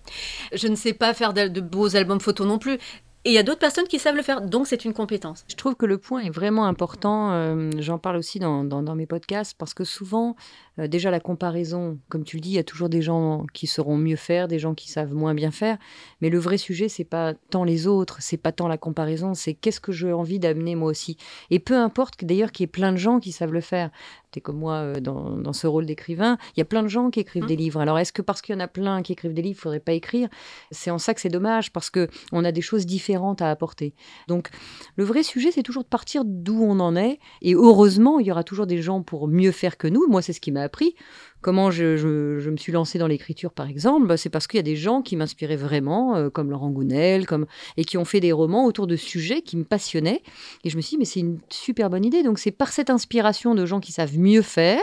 Je 0.52 0.68
ne 0.68 0.76
sais 0.76 0.92
pas 0.92 1.14
faire 1.14 1.32
de, 1.32 1.48
de 1.48 1.60
beaux 1.62 1.96
albums 1.96 2.20
photos 2.20 2.46
non 2.46 2.58
plus. 2.58 2.78
Et 3.24 3.30
il 3.30 3.34
y 3.34 3.38
a 3.38 3.44
d'autres 3.44 3.60
personnes 3.60 3.86
qui 3.86 4.00
savent 4.00 4.16
le 4.16 4.22
faire, 4.22 4.40
donc 4.40 4.66
c'est 4.66 4.84
une 4.84 4.92
compétence. 4.92 5.44
Je 5.48 5.54
trouve 5.54 5.76
que 5.76 5.86
le 5.86 5.96
point 5.96 6.20
est 6.22 6.30
vraiment 6.30 6.66
important. 6.66 7.30
euh, 7.32 7.70
J'en 7.78 7.98
parle 7.98 8.16
aussi 8.16 8.40
dans, 8.40 8.64
dans- 8.64 8.82
dans 8.82 8.96
mes 8.96 9.06
podcasts 9.06 9.54
parce 9.56 9.74
que 9.74 9.84
souvent, 9.84 10.34
euh, 10.78 10.86
déjà 10.86 11.10
la 11.10 11.20
comparaison, 11.20 11.98
comme 12.08 12.24
tu 12.24 12.36
le 12.36 12.40
dis, 12.40 12.50
il 12.50 12.54
y 12.54 12.58
a 12.58 12.64
toujours 12.64 12.88
des 12.88 13.02
gens 13.02 13.46
qui 13.52 13.66
sauront 13.66 13.96
mieux 13.96 14.16
faire, 14.16 14.48
des 14.48 14.58
gens 14.58 14.74
qui 14.74 14.90
savent 14.90 15.14
moins 15.14 15.34
bien 15.34 15.50
faire. 15.50 15.78
Mais 16.20 16.30
le 16.30 16.38
vrai 16.38 16.56
sujet, 16.56 16.88
c'est 16.88 17.04
pas 17.04 17.34
tant 17.50 17.64
les 17.64 17.86
autres, 17.86 18.18
c'est 18.20 18.36
pas 18.36 18.52
tant 18.52 18.68
la 18.68 18.78
comparaison, 18.78 19.34
c'est 19.34 19.54
qu'est-ce 19.54 19.80
que 19.80 19.92
j'ai 19.92 20.12
envie 20.12 20.38
d'amener 20.38 20.74
moi 20.74 20.90
aussi. 20.90 21.16
Et 21.50 21.58
peu 21.58 21.76
importe 21.76 22.24
d'ailleurs 22.24 22.52
qu'il 22.52 22.64
y 22.64 22.66
ait 22.66 22.68
plein 22.68 22.92
de 22.92 22.96
gens 22.96 23.20
qui 23.20 23.32
savent 23.32 23.52
le 23.52 23.60
faire. 23.60 23.90
T'es 24.30 24.40
comme 24.40 24.58
moi 24.58 24.76
euh, 24.76 25.00
dans, 25.00 25.36
dans 25.36 25.52
ce 25.52 25.66
rôle 25.66 25.84
d'écrivain. 25.84 26.38
Il 26.56 26.60
y 26.60 26.62
a 26.62 26.64
plein 26.64 26.82
de 26.82 26.88
gens 26.88 27.10
qui 27.10 27.20
écrivent 27.20 27.44
des 27.44 27.56
livres. 27.56 27.80
Alors 27.80 27.98
est-ce 27.98 28.14
que 28.14 28.22
parce 28.22 28.40
qu'il 28.40 28.54
y 28.54 28.56
en 28.56 28.60
a 28.60 28.68
plein 28.68 29.02
qui 29.02 29.12
écrivent 29.12 29.34
des 29.34 29.42
livres, 29.42 29.58
il 29.58 29.60
faudrait 29.60 29.80
pas 29.80 29.92
écrire? 29.92 30.28
C'est 30.70 30.90
en 30.90 30.98
ça 30.98 31.12
que 31.12 31.20
c'est 31.20 31.28
dommage 31.28 31.70
parce 31.70 31.90
que 31.90 32.08
on 32.32 32.44
a 32.44 32.52
des 32.52 32.62
choses 32.62 32.86
différentes 32.86 33.42
à 33.42 33.50
apporter. 33.50 33.94
Donc 34.28 34.48
le 34.96 35.04
vrai 35.04 35.22
sujet, 35.22 35.50
c'est 35.52 35.62
toujours 35.62 35.84
de 35.84 35.88
partir 35.88 36.24
d'où 36.24 36.62
on 36.62 36.80
en 36.80 36.96
est. 36.96 37.18
Et 37.42 37.54
heureusement, 37.54 38.20
il 38.20 38.26
y 38.26 38.32
aura 38.32 38.42
toujours 38.42 38.66
des 38.66 38.80
gens 38.80 39.02
pour 39.02 39.28
mieux 39.28 39.52
faire 39.52 39.76
que 39.76 39.86
nous. 39.86 40.06
Moi, 40.08 40.22
c'est 40.22 40.32
ce 40.32 40.40
qui 40.40 40.50
m'a 40.50 40.61
appris. 40.62 40.94
Comment 41.40 41.70
je, 41.70 42.48
me 42.48 42.56
suis 42.56 42.72
lancée 42.72 42.98
dans 42.98 43.08
l'écriture, 43.08 43.52
par 43.52 43.66
exemple, 43.66 44.06
bah, 44.06 44.16
c'est 44.16 44.30
parce 44.30 44.46
qu'il 44.46 44.58
y 44.58 44.60
a 44.60 44.62
des 44.62 44.76
gens 44.76 45.02
qui 45.02 45.16
m'inspiraient 45.16 45.56
vraiment, 45.56 46.14
euh, 46.14 46.30
comme 46.30 46.50
Laurent 46.50 46.70
Gounel, 46.70 47.26
comme, 47.26 47.46
et 47.76 47.84
qui 47.84 47.98
ont 47.98 48.04
fait 48.04 48.20
des 48.20 48.32
romans 48.32 48.64
autour 48.64 48.86
de 48.86 48.96
sujets 48.96 49.42
qui 49.42 49.56
me 49.56 49.64
passionnaient. 49.64 50.22
Et 50.64 50.70
je 50.70 50.76
me 50.76 50.80
suis 50.80 50.90
dit, 50.90 50.98
mais 50.98 51.04
c'est 51.04 51.20
une 51.20 51.40
super 51.50 51.90
bonne 51.90 52.04
idée. 52.04 52.22
Donc 52.22 52.38
c'est 52.38 52.52
par 52.52 52.72
cette 52.72 52.90
inspiration 52.90 53.54
de 53.54 53.66
gens 53.66 53.80
qui 53.80 53.92
savent 53.92 54.18
mieux 54.18 54.42
faire 54.42 54.82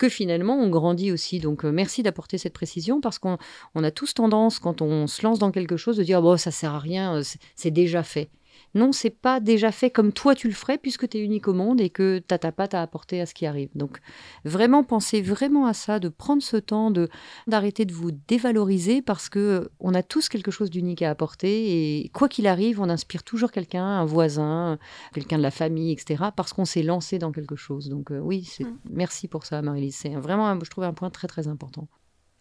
que 0.00 0.08
finalement 0.08 0.56
on 0.56 0.68
grandit 0.68 1.12
aussi. 1.12 1.38
Donc 1.38 1.64
euh, 1.64 1.70
merci 1.70 2.02
d'apporter 2.02 2.38
cette 2.38 2.54
précision 2.54 3.00
parce 3.00 3.18
qu'on 3.18 3.36
on 3.74 3.84
a 3.84 3.90
tous 3.90 4.14
tendance, 4.14 4.58
quand 4.58 4.82
on 4.82 5.06
se 5.06 5.22
lance 5.22 5.38
dans 5.38 5.52
quelque 5.52 5.76
chose, 5.76 5.96
de 5.96 6.02
dire 6.02 6.22
bon, 6.22 6.36
ça 6.36 6.50
sert 6.50 6.74
à 6.74 6.78
rien, 6.78 7.16
euh, 7.16 7.22
c'est 7.54 7.70
déjà 7.70 8.02
fait. 8.02 8.30
Non, 8.74 8.92
c'est 8.92 9.10
pas 9.10 9.40
déjà 9.40 9.72
fait 9.72 9.90
comme 9.90 10.12
toi 10.12 10.34
tu 10.34 10.46
le 10.48 10.54
ferais 10.54 10.78
puisque 10.78 11.08
tu 11.08 11.18
es 11.18 11.20
unique 11.24 11.48
au 11.48 11.52
monde 11.54 11.80
et 11.80 11.90
que 11.90 12.18
tu 12.18 12.38
ta 12.38 12.52
patte 12.52 12.74
à 12.74 12.82
apporter 12.82 13.20
à 13.20 13.26
ce 13.26 13.34
qui 13.34 13.44
arrive. 13.46 13.68
Donc 13.74 13.98
vraiment 14.44 14.84
pensez 14.84 15.20
vraiment 15.22 15.66
à 15.66 15.72
ça, 15.72 15.98
de 15.98 16.08
prendre 16.08 16.42
ce 16.42 16.56
temps, 16.56 16.90
de 16.90 17.08
d'arrêter 17.48 17.84
de 17.84 17.92
vous 17.92 18.10
dévaloriser 18.28 19.02
parce 19.02 19.28
que 19.28 19.38
euh, 19.38 19.68
on 19.80 19.92
a 19.94 20.02
tous 20.02 20.28
quelque 20.28 20.50
chose 20.50 20.70
d'unique 20.70 21.02
à 21.02 21.10
apporter 21.10 22.02
et 22.02 22.08
quoi 22.10 22.28
qu'il 22.28 22.46
arrive, 22.46 22.80
on 22.80 22.88
inspire 22.88 23.24
toujours 23.24 23.50
quelqu'un, 23.50 23.84
un 23.84 24.04
voisin, 24.04 24.78
quelqu'un 25.14 25.38
de 25.38 25.42
la 25.42 25.50
famille, 25.50 25.90
etc. 25.92 26.24
parce 26.36 26.52
qu'on 26.52 26.64
s'est 26.64 26.82
lancé 26.84 27.18
dans 27.18 27.32
quelque 27.32 27.56
chose. 27.56 27.88
Donc 27.88 28.10
euh, 28.12 28.20
oui, 28.20 28.44
c'est- 28.44 28.64
Mm. 28.64 28.76
merci 28.90 29.26
pour 29.26 29.44
ça, 29.44 29.62
Marie-Lise. 29.62 29.96
C'est 29.96 30.10
vraiment, 30.10 30.56
je 30.62 30.70
trouve, 30.70 30.84
un 30.84 30.92
point 30.92 31.10
très 31.10 31.26
très 31.28 31.48
important. 31.48 31.88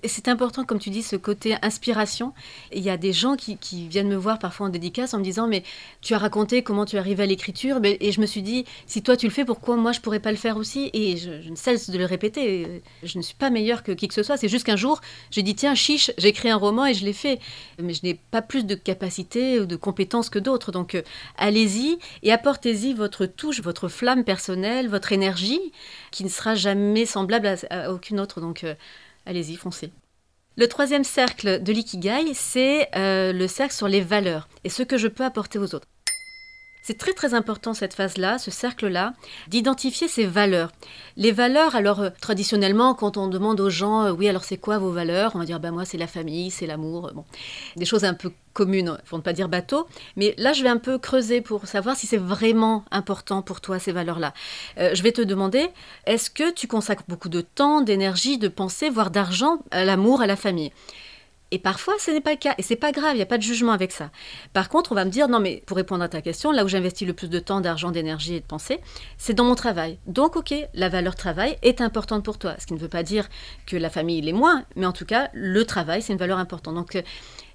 C'est 0.06 0.30
important, 0.30 0.64
comme 0.64 0.80
tu 0.80 0.92
dis, 0.92 1.04
ce 1.04 1.18
côté 1.18 1.58
inspiration. 1.62 2.34
Il 2.72 2.82
y 2.82 2.90
a 2.90 2.96
des 2.96 3.12
gens 3.12 3.36
qui, 3.36 3.58
viennent 3.90 4.08
me 4.08 4.16
voir 4.16 4.40
parfois 4.40 4.68
en 4.68 4.70
dédicace 4.70 5.14
en 5.14 5.20
me 5.20 5.24
disant 5.26 5.46
Mais 5.46 5.62
tu 6.00 6.14
as 6.14 6.18
raconté 6.18 6.64
comment 6.64 6.86
tu 6.86 6.96
es 6.96 7.00
arrivé 7.00 7.24
à 7.24 7.26
l'écriture. 7.26 7.82
Et 7.84 8.14
je 8.14 8.22
me 8.22 8.26
suis 8.26 8.42
dit 8.42 8.64
Si 8.88 9.04
toi 9.04 9.18
tu 9.18 9.26
le 9.26 9.32
fais, 9.34 9.44
pourquoi 9.44 9.76
moi 9.76 9.92
je 9.92 10.00
pourrais 10.00 10.22
pas 10.22 10.32
le 10.32 10.38
faire 10.38 10.56
aussi? 10.56 10.90
Et 10.94 11.18
je, 11.18 11.50
ne 11.50 11.56
cesse 11.58 11.90
de 11.90 11.98
le 11.98 12.06
répéter. 12.06 12.82
Je 13.04 13.18
ne 13.18 13.22
suis 13.22 13.36
pas 13.36 13.50
meilleure 13.50 13.84
que 13.84 13.92
qui 13.92 14.08
que 14.08 14.14
ce 14.14 14.24
soit. 14.24 14.38
C'est 14.38 14.48
juste 14.48 14.66
qu'un 14.66 14.78
jour, 14.78 15.02
j'ai 15.32 15.44
dit 15.44 15.54
Tiens, 15.54 15.76
chiche, 15.76 16.12
j'ai 16.18 16.30
écrit 16.30 16.50
un 16.50 16.56
roman 16.56 16.86
et 16.86 16.94
je 16.94 17.04
l'ai 17.04 17.12
fait. 17.12 17.42
Mais 17.78 17.94
je 17.94 18.00
n'ai 18.04 18.14
pas 18.14 18.42
plus 18.42 18.66
de 18.66 18.76
capacité 18.76 19.60
ou 19.60 19.66
de 19.66 19.76
compétences 19.76 20.30
que 20.30 20.40
d'autres. 20.40 20.72
Donc 20.72 20.96
euh, 20.96 21.02
allez-y 21.38 22.00
et 22.24 22.32
apportez-y 22.32 22.94
votre 22.94 23.26
touche, 23.26 23.62
votre 23.62 23.90
flamme 23.90 24.24
personnelle, 24.24 24.88
votre 24.88 25.12
énergie, 25.12 25.60
qui 26.12 26.24
ne 26.24 26.30
sera 26.30 26.56
jamais 26.56 27.06
semblable 27.06 27.48
à, 27.48 27.56
à 27.70 27.92
aucune 27.92 28.22
autre. 28.22 28.40
Donc 28.40 28.64
euh, 28.64 28.76
allez-y, 29.26 29.56
foncez. 29.56 29.92
Le 30.56 30.68
troisième 30.68 31.04
cercle 31.04 31.64
de 31.64 31.72
l'ikigai, 31.72 32.34
c'est 32.34 32.90
euh, 32.96 33.32
le 33.32 33.48
cercle 33.48 33.74
sur 33.74 33.88
les 33.88 34.02
valeurs 34.02 34.50
et 34.64 34.70
ce 34.70 34.84
que 34.84 34.98
je 34.98 35.08
peux 35.08 35.24
apporter 35.24 35.58
aux 35.58 35.74
autres. 35.74 35.88
C'est 36.90 36.98
très 36.98 37.14
très 37.14 37.36
important 37.36 37.76
cette 37.76 37.94
phase-là, 37.94 38.40
ce 38.40 38.50
cercle-là, 38.50 39.14
d'identifier 39.48 40.08
ces 40.08 40.26
valeurs. 40.26 40.72
Les 41.18 41.32
valeurs, 41.32 41.76
alors 41.76 42.00
euh, 42.00 42.10
traditionnellement, 42.20 42.96
quand 42.96 43.16
on 43.16 43.28
demande 43.28 43.60
aux 43.60 43.70
gens, 43.70 44.06
euh, 44.06 44.12
oui, 44.12 44.28
alors 44.28 44.44
c'est 44.44 44.58
quoi 44.58 44.80
vos 44.80 44.90
valeurs? 44.90 45.34
On 45.36 45.38
va 45.38 45.46
dire, 45.46 45.60
ben 45.60 45.70
moi 45.70 45.86
c'est 45.86 46.00
la 46.00 46.08
famille, 46.08 46.50
c'est 46.50 46.66
l'amour, 46.66 47.12
bon, 47.14 47.26
des 47.76 47.86
choses 47.86 48.06
un 48.06 48.16
peu 48.16 48.32
communes, 48.54 48.98
pour 49.06 49.20
ne 49.20 49.24
pas 49.24 49.34
dire 49.34 49.50
bateau. 49.50 49.88
Mais 50.16 50.34
là, 50.40 50.52
je 50.52 50.64
vais 50.64 50.70
un 50.70 50.78
peu 50.78 50.98
creuser 50.98 51.42
pour 51.42 51.68
savoir 51.68 51.96
si 51.96 52.08
c'est 52.08 52.18
vraiment 52.18 52.84
important 52.90 53.44
pour 53.44 53.62
toi 53.62 53.78
ces 53.78 53.92
valeurs-là. 53.92 54.34
Euh, 54.80 54.96
je 54.96 55.04
vais 55.04 55.12
te 55.12 55.22
demander, 55.22 55.68
est-ce 56.08 56.32
que 56.32 56.52
tu 56.52 56.66
consacres 56.66 57.04
beaucoup 57.08 57.30
de 57.30 57.42
temps, 57.42 57.82
d'énergie, 57.82 58.40
de 58.40 58.48
pensée, 58.48 58.90
voire 58.90 59.12
d'argent 59.12 59.60
à 59.70 59.86
l'amour, 59.86 60.22
à 60.22 60.26
la 60.26 60.36
famille? 60.36 60.72
Et 61.52 61.60
parfois, 61.60 61.96
ce 62.00 62.12
n'est 62.12 62.22
pas 62.22 62.32
le 62.32 62.38
cas. 62.38 62.54
Et 62.58 62.64
c'est 62.64 62.76
pas 62.76 62.92
grave, 62.92 63.14
il 63.14 63.18
n'y 63.18 63.24
a 63.24 63.28
pas 63.28 63.38
de 63.38 63.44
jugement 63.44 63.72
avec 63.72 63.92
ça. 63.92 64.12
Par 64.54 64.70
contre, 64.70 64.92
on 64.92 64.96
va 64.96 65.06
me 65.06 65.10
dire, 65.10 65.28
non, 65.28 65.40
mais 65.40 65.64
pour 65.66 65.78
répondre 65.78 66.04
à 66.04 66.10
ta 66.10 66.22
question, 66.22 66.52
là 66.52 66.64
où 66.64 66.68
j'investis 66.68 67.08
le 67.08 67.14
plus 67.14 67.30
de 67.30 67.40
temps, 67.40 67.62
d'argent, 67.62 67.92
d'énergie 67.92 68.36
et 68.36 68.40
de 68.40 68.46
pensée, 68.46 68.80
c'est 69.18 69.34
dans 69.34 69.46
mon 69.46 69.56
travail. 69.56 70.00
Donc, 70.06 70.36
ok, 70.36 70.54
la 70.74 70.90
valeur 70.90 71.16
travail 71.16 71.58
est 71.62 71.82
importante 71.82 72.24
pour 72.24 72.38
toi. 72.38 72.56
Ce 72.60 72.68
qui 72.68 72.74
ne 72.74 72.80
veut 72.80 72.88
pas 72.88 73.04
dire 73.04 73.28
que 73.66 73.78
la 73.78 73.90
famille 73.90 74.22
l'est 74.22 74.34
moins, 74.34 74.66
mais 74.76 74.86
en 74.86 74.94
tout 74.94 75.06
cas, 75.06 75.30
le 75.34 75.66
travail, 75.66 76.02
c'est 76.02 76.14
une 76.14 76.20
valeur 76.20 76.38
importante. 76.38 76.76
Donc, 76.76 76.96
euh, 76.96 77.02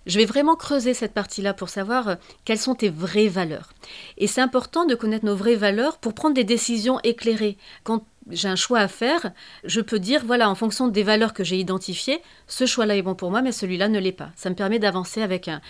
je 0.07 0.19
vais 0.19 0.27
vraiment 0.27 0.57
creuser 0.57 0.93
cette 0.93 1.15
partie-là 1.15 1.55
pour 1.55 1.69
savoir 1.69 2.09
euh, 2.09 2.15
quelles 2.45 2.59
sont 2.59 2.75
tes 2.75 2.91
vraies 2.91 3.29
valeurs. 3.29 3.73
Et 4.19 4.27
c'est 4.27 4.41
important 4.41 4.85
de 4.85 4.95
connaître 4.95 5.25
nos 5.25 5.37
vraies 5.37 5.55
valeurs 5.55 5.99
pour 5.99 6.15
prendre 6.15 6.35
des 6.35 6.45
décisions 6.45 7.01
éclairées. 7.05 7.57
Quand 7.85 8.05
j'ai 8.31 8.49
un 8.49 8.57
choix 8.57 8.81
à 8.81 8.89
faire, 8.89 9.33
je 9.65 9.81
peux 9.81 9.99
dire, 9.99 10.23
voilà, 10.25 10.51
en 10.51 10.55
fonction 10.55 10.89
des 10.89 11.03
valeurs 11.03 11.35
que 11.35 11.45
j'ai 11.45 11.59
identifiées, 11.59 12.21
ce 12.47 12.67
choix-là 12.67 12.97
est 12.97 13.03
bon 13.03 13.15
pour 13.15 13.31
moi, 13.31 13.43
mais 13.43 13.53
celui-là 13.53 13.89
ne 13.89 13.99
l'est 13.99 14.13
pas. 14.13 14.31
Ça 14.37 14.51
me 14.51 14.55
permet 14.55 14.79
d'avancer 14.79 15.23
avec 15.23 15.49
un, 15.49 15.61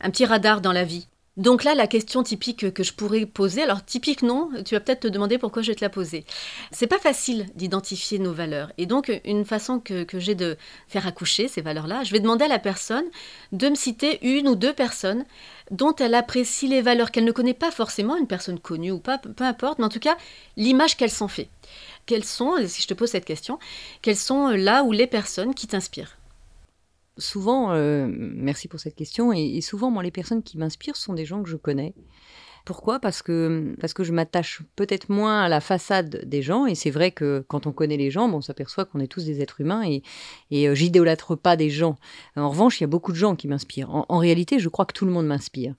un 0.00 0.10
petit 0.10 0.26
radar 0.26 0.60
dans 0.60 0.72
la 0.72 0.84
vie. 0.84 1.06
Donc 1.38 1.64
là, 1.64 1.74
la 1.74 1.86
question 1.86 2.22
typique 2.22 2.74
que 2.74 2.82
je 2.82 2.92
pourrais 2.92 3.24
poser, 3.24 3.62
alors 3.62 3.82
typique 3.82 4.20
non, 4.20 4.50
tu 4.66 4.74
vas 4.74 4.80
peut-être 4.80 5.00
te 5.00 5.08
demander 5.08 5.38
pourquoi 5.38 5.62
je 5.62 5.68
vais 5.68 5.74
te 5.74 5.82
la 5.82 5.88
poser. 5.88 6.26
C'est 6.72 6.86
pas 6.86 6.98
facile 6.98 7.46
d'identifier 7.54 8.18
nos 8.18 8.34
valeurs. 8.34 8.70
Et 8.76 8.84
donc, 8.84 9.10
une 9.24 9.46
façon 9.46 9.80
que, 9.80 10.04
que 10.04 10.18
j'ai 10.18 10.34
de 10.34 10.58
faire 10.88 11.06
accoucher 11.06 11.48
ces 11.48 11.62
valeurs-là, 11.62 12.04
je 12.04 12.12
vais 12.12 12.20
demander 12.20 12.44
à 12.44 12.48
la 12.48 12.58
personne 12.58 13.06
de 13.52 13.70
me 13.70 13.74
citer 13.74 14.18
une 14.20 14.46
ou 14.46 14.56
deux 14.56 14.74
personnes 14.74 15.24
dont 15.70 15.94
elle 15.96 16.14
apprécie 16.14 16.68
les 16.68 16.82
valeurs 16.82 17.10
qu'elle 17.10 17.24
ne 17.24 17.32
connaît 17.32 17.54
pas 17.54 17.70
forcément, 17.70 18.16
une 18.18 18.26
personne 18.26 18.60
connue 18.60 18.90
ou 18.90 18.98
pas, 18.98 19.16
peu 19.16 19.44
importe, 19.44 19.78
mais 19.78 19.86
en 19.86 19.88
tout 19.88 20.00
cas, 20.00 20.18
l'image 20.58 20.98
qu'elle 20.98 21.10
s'en 21.10 21.28
fait. 21.28 21.48
Quelles 22.06 22.24
sont, 22.24 22.56
si 22.66 22.82
je 22.82 22.88
te 22.88 22.94
pose 22.94 23.10
cette 23.10 23.24
question, 23.24 23.58
quelles 24.02 24.16
sont 24.16 24.48
là 24.48 24.82
où 24.82 24.92
les 24.92 25.06
personnes 25.06 25.54
qui 25.54 25.66
t'inspirent? 25.66 26.18
Souvent, 27.18 27.72
euh, 27.72 28.08
merci 28.10 28.68
pour 28.68 28.80
cette 28.80 28.96
question, 28.96 29.32
et, 29.32 29.60
souvent, 29.60 29.90
moi, 29.90 30.02
les 30.02 30.10
personnes 30.10 30.42
qui 30.42 30.56
m'inspirent 30.58 30.96
sont 30.96 31.12
des 31.12 31.26
gens 31.26 31.42
que 31.42 31.48
je 31.48 31.56
connais. 31.56 31.94
Pourquoi? 32.64 33.00
Parce 33.00 33.22
que, 33.22 33.74
parce 33.80 33.92
que 33.92 34.02
je 34.04 34.12
m'attache 34.12 34.62
peut-être 34.76 35.10
moins 35.10 35.42
à 35.42 35.48
la 35.48 35.60
façade 35.60 36.24
des 36.24 36.42
gens, 36.42 36.64
et 36.64 36.74
c'est 36.74 36.90
vrai 36.90 37.10
que 37.10 37.44
quand 37.48 37.66
on 37.66 37.72
connaît 37.72 37.96
les 37.96 38.10
gens, 38.10 38.28
bon, 38.28 38.38
on 38.38 38.40
s'aperçoit 38.40 38.84
qu'on 38.84 39.00
est 39.00 39.08
tous 39.08 39.24
des 39.24 39.40
êtres 39.40 39.60
humains, 39.60 39.84
et, 39.84 40.02
et 40.50 40.68
euh, 40.68 40.74
j'idolâtre 40.74 41.36
pas 41.36 41.56
des 41.56 41.70
gens. 41.70 41.96
En 42.34 42.48
revanche, 42.48 42.80
il 42.80 42.84
y 42.84 42.84
a 42.84 42.88
beaucoup 42.88 43.12
de 43.12 43.16
gens 43.16 43.36
qui 43.36 43.46
m'inspirent. 43.46 43.94
En, 43.94 44.06
en 44.08 44.18
réalité, 44.18 44.58
je 44.58 44.68
crois 44.68 44.86
que 44.86 44.94
tout 44.94 45.04
le 45.04 45.12
monde 45.12 45.26
m'inspire. 45.26 45.74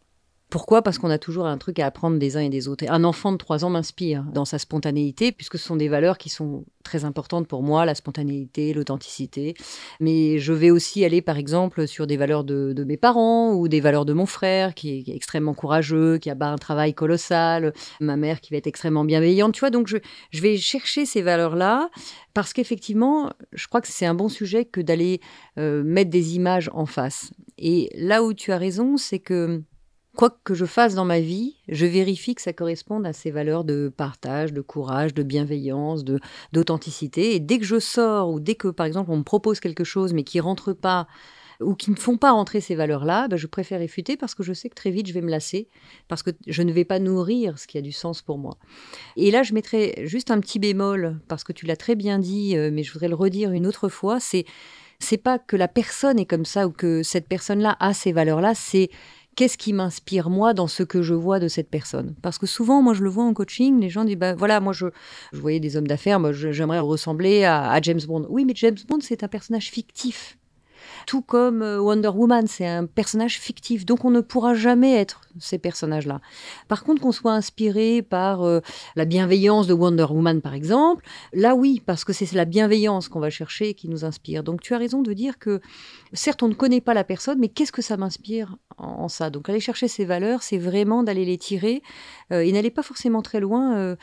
Pourquoi? 0.54 0.84
Parce 0.84 1.00
qu'on 1.00 1.10
a 1.10 1.18
toujours 1.18 1.48
un 1.48 1.58
truc 1.58 1.80
à 1.80 1.88
apprendre 1.88 2.20
des 2.20 2.38
uns 2.38 2.42
et 2.42 2.50
des 2.50 2.68
autres. 2.68 2.86
Un 2.88 3.04
enfant 3.06 3.32
de 3.32 3.38
3 3.38 3.66
ans 3.66 3.72
m'inspire 3.72 4.24
dans 4.36 4.46
sa 4.46 4.60
spontanéité, 4.60 5.32
puisque 5.32 5.58
ce 5.58 5.66
sont 5.66 5.76
des 5.76 5.88
valeurs 5.88 6.20
qui 6.20 6.30
sont 6.30 6.64
très 6.84 7.06
importantes 7.06 7.48
pour 7.48 7.64
moi, 7.64 7.88
la 7.88 7.96
spontanéité, 7.96 8.72
l'authenticité. 8.72 9.56
Mais 10.00 10.38
je 10.38 10.54
vais 10.54 10.70
aussi 10.70 11.04
aller, 11.04 11.24
par 11.24 11.40
exemple, 11.40 11.88
sur 11.88 12.06
des 12.06 12.18
valeurs 12.18 12.44
de, 12.44 12.84
mes 12.86 12.98
parents 12.98 13.56
ou 13.56 13.68
des 13.68 13.80
valeurs 13.80 14.06
de 14.06 14.14
mon 14.14 14.28
frère, 14.28 14.76
qui 14.76 14.92
est, 14.92 15.16
extrêmement 15.16 15.56
courageux, 15.56 16.20
qui 16.20 16.30
a 16.30 16.36
un 16.40 16.58
travail 16.60 16.94
colossal, 16.94 17.74
ma 18.00 18.16
mère 18.16 18.40
qui 18.40 18.52
va 18.52 18.58
être 18.58 18.68
extrêmement 18.68 19.06
bienveillante. 19.06 19.56
Tu 19.56 19.62
vois, 19.62 19.72
donc 19.72 19.88
je, 19.88 19.98
je 20.30 20.42
vais 20.44 20.58
chercher 20.58 21.08
ces 21.08 21.24
valeurs-là, 21.24 21.90
parce 22.36 22.54
qu'effectivement, 22.54 23.34
je 23.54 23.68
crois 23.68 23.82
que 23.82 23.88
c'est 23.88 24.06
un 24.06 24.14
bon 24.14 24.30
sujet 24.30 24.66
que 24.66 24.82
d'aller 24.82 25.20
euh, 25.58 25.82
mettre 25.84 26.12
des 26.12 26.36
images 26.36 26.70
en 26.76 26.86
face. 26.86 27.32
Et 27.58 27.90
là 27.96 28.24
où 28.24 28.36
tu 28.36 28.52
as 28.52 28.60
raison, 28.60 28.98
c'est 28.98 29.18
que 29.18 29.64
quoi 30.16 30.38
que 30.44 30.54
je 30.54 30.66
fasse 30.66 30.96
dans 30.96 31.06
ma 31.06 31.20
vie, 31.20 31.56
je 31.68 31.86
vérifie 31.86 32.36
que 32.36 32.42
ça 32.42 32.54
corresponde 32.54 33.06
à 33.06 33.14
ces 33.14 33.32
valeurs 33.32 33.64
de 33.64 33.92
partage, 33.96 34.54
de 34.54 34.62
courage, 34.62 35.14
de 35.14 35.24
bienveillance, 35.24 36.04
de 36.04 36.20
d'authenticité. 36.52 37.36
Et 37.36 37.40
dès 37.40 37.60
que 37.60 37.66
je 37.66 37.80
sors 37.80 38.30
ou 38.30 38.40
dès 38.40 38.56
que, 38.56 38.68
par 38.68 38.86
exemple, 38.86 39.12
on 39.12 39.18
me 39.18 39.24
propose 39.24 39.60
quelque 39.60 39.84
chose 39.84 40.14
mais 40.14 40.24
qui 40.24 40.40
rentre 40.40 40.74
pas 40.74 41.08
ou 41.62 41.76
qui 41.76 41.92
ne 41.92 41.96
font 41.96 42.18
pas 42.18 42.32
rentrer 42.32 42.62
ces 42.62 42.76
valeurs-là, 42.76 43.28
ben, 43.28 43.38
je 43.38 43.48
préfère 43.48 43.80
réfuter 43.80 44.18
parce 44.18 44.36
que 44.36 44.44
je 44.44 44.54
sais 44.54 44.70
que 44.70 44.76
très 44.76 44.92
vite 44.92 45.08
je 45.08 45.14
vais 45.14 45.22
me 45.22 45.30
lasser, 45.30 45.68
parce 46.08 46.24
que 46.24 46.32
je 46.48 46.62
ne 46.62 46.72
vais 46.72 46.86
pas 46.86 47.00
nourrir 47.00 47.60
ce 47.60 47.68
qui 47.68 47.78
a 47.78 47.82
du 47.82 47.92
sens 47.92 48.22
pour 48.22 48.38
moi. 48.38 48.58
Et 49.16 49.32
là, 49.32 49.44
je 49.44 49.54
mettrai 49.54 50.04
juste 50.06 50.32
un 50.32 50.40
petit 50.40 50.60
bémol, 50.60 51.20
parce 51.28 51.44
que 51.44 51.54
tu 51.54 51.66
l'as 51.66 51.78
très 51.78 51.96
bien 51.96 52.20
dit, 52.20 52.58
euh, 52.58 52.70
mais 52.72 52.84
je 52.84 52.92
voudrais 52.92 53.08
le 53.08 53.16
redire 53.16 53.52
une 53.52 53.68
autre 53.68 53.90
fois, 53.90 54.20
c'est 54.20 54.46
c'est 55.00 55.18
pas 55.18 55.38
que 55.38 55.58
la 55.58 55.68
personne 55.68 56.18
est 56.18 56.26
comme 56.26 56.46
ça 56.46 56.66
ou 56.66 56.72
que 56.72 57.04
cette 57.04 57.28
personne-là 57.28 57.76
a 57.82 57.94
ces 57.94 58.14
valeurs-là, 58.14 58.56
c'est 58.56 58.90
qu'est-ce 59.36 59.58
qui 59.58 59.74
m'inspire 59.74 60.30
moi 60.30 60.54
dans 60.54 60.68
ce 60.68 60.84
que 60.84 61.02
je 61.02 61.14
vois 61.14 61.40
de 61.40 61.48
cette 61.48 61.70
personne? 61.70 62.16
Parce 62.22 62.38
que 62.38 62.46
souvent, 62.46 62.82
moi, 62.82 62.94
je 62.94 63.04
le 63.04 63.10
vois 63.10 63.24
en 63.24 63.34
coaching, 63.34 63.80
les 63.80 63.90
gens 63.90 64.06
disent, 64.06 64.18
bah 64.18 64.36
voilà, 64.36 64.60
moi, 64.60 64.74
je, 64.74 64.88
voyais 65.32 65.60
des 65.60 65.78
hommes 65.78 65.88
d'affaires, 65.88 66.20
j'aimerais 66.34 66.80
ressembler 66.80 67.44
à, 67.46 67.80
James 67.82 68.02
Bond. 68.08 68.26
Oui, 68.30 68.46
mais 68.46 68.54
James 68.56 68.78
Bond, 68.88 69.00
c'est 69.02 69.24
un 69.24 69.28
personnage 69.28 69.70
fictif. 69.70 70.38
Tout 71.06 71.22
comme 71.22 71.62
euh, 71.62 71.80
Wonder 71.80 72.10
Woman, 72.10 72.48
c'est 72.48 72.66
un 72.66 72.86
personnage 72.86 73.40
fictif, 73.40 73.86
donc 73.86 74.06
on 74.06 74.12
ne 74.12 74.22
pourra 74.22 74.54
jamais 74.54 74.96
être 74.96 75.22
ces 75.40 75.58
personnages-là. 75.58 76.22
Par 76.68 76.84
contre, 76.84 77.02
qu'on 77.02 77.12
soit 77.12 77.34
inspiré 77.34 78.02
par 78.02 78.44
euh, 78.44 78.62
la 78.96 79.06
bienveillance 79.06 79.68
de 79.68 79.74
Wonder 79.74 80.06
Woman, 80.10 80.42
par 80.42 80.54
exemple, 80.54 81.06
là 81.34 81.56
oui, 81.56 81.82
parce 81.86 82.04
que 82.04 82.14
c'est 82.14 82.32
la 82.34 82.46
bienveillance 82.46 83.10
qu'on 83.10 83.20
va 83.20 83.30
chercher 83.30 83.70
et 83.70 83.74
qui 83.74 83.90
nous 83.90 84.06
inspire. 84.06 84.44
Donc 84.44 84.62
tu 84.62 84.74
as 84.74 84.78
raison 84.78 85.02
de 85.02 85.14
dire 85.14 85.40
que, 85.40 85.60
certes, 86.14 86.44
on 86.44 86.48
ne 86.48 86.54
connaît 86.54 86.82
pas 86.82 86.94
la 86.94 87.04
personne, 87.04 87.40
mais 87.40 87.50
qu'est-ce 87.50 87.72
que 87.72 87.82
ça 87.82 87.98
m'inspire 87.98 88.58
en, 88.78 89.08
ça? 89.08 89.30
Donc 89.30 89.50
aller 89.50 89.60
chercher 89.60 89.88
ces 89.88 90.06
valeurs, 90.06 90.44
c'est 90.44 90.58
vraiment 90.58 91.04
d'aller 91.04 91.26
les 91.26 91.38
tirer 91.38 91.82
euh, 92.32 92.42
et 92.42 92.52
n'aller 92.52 92.72
pas 92.72 92.84
forcément 92.84 93.22
très 93.22 93.40
loin, 93.40 93.96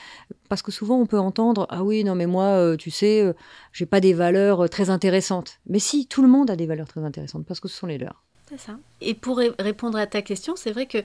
parce 0.49 0.63
que 0.63 0.73
souvent 0.73 0.99
on 0.99 1.07
peut 1.07 1.19
entendre 1.19 1.67
ah 1.71 1.83
oui 1.85 2.05
non 2.05 2.15
mais 2.15 2.27
moi 2.27 2.77
tu 2.77 2.91
sais 2.91 3.33
j'ai 3.73 3.87
pas 3.87 4.01
des 4.01 4.15
valeurs 4.15 4.69
très 4.69 4.91
intéressantes. 4.91 5.61
Mais 5.67 5.79
si 5.79 6.07
tout 6.07 6.23
le 6.23 6.29
monde 6.29 6.51
a 6.51 6.57
des 6.57 6.67
valeurs 6.67 6.89
très 6.89 7.05
intéressantes 7.05 7.47
parce 7.47 7.61
que 7.61 7.69
ce 7.69 7.77
sont 7.77 7.87
les 7.87 7.99
leurs. 7.99 8.25
C'est 8.49 8.59
ça. 8.59 8.79
Et 9.01 9.15
pour 9.15 9.39
répondre 9.39 9.97
à 9.97 10.09
ta 10.09 10.23
question, 10.23 10.57
c'est 10.57 10.73
vrai 10.73 10.87
que 10.87 10.99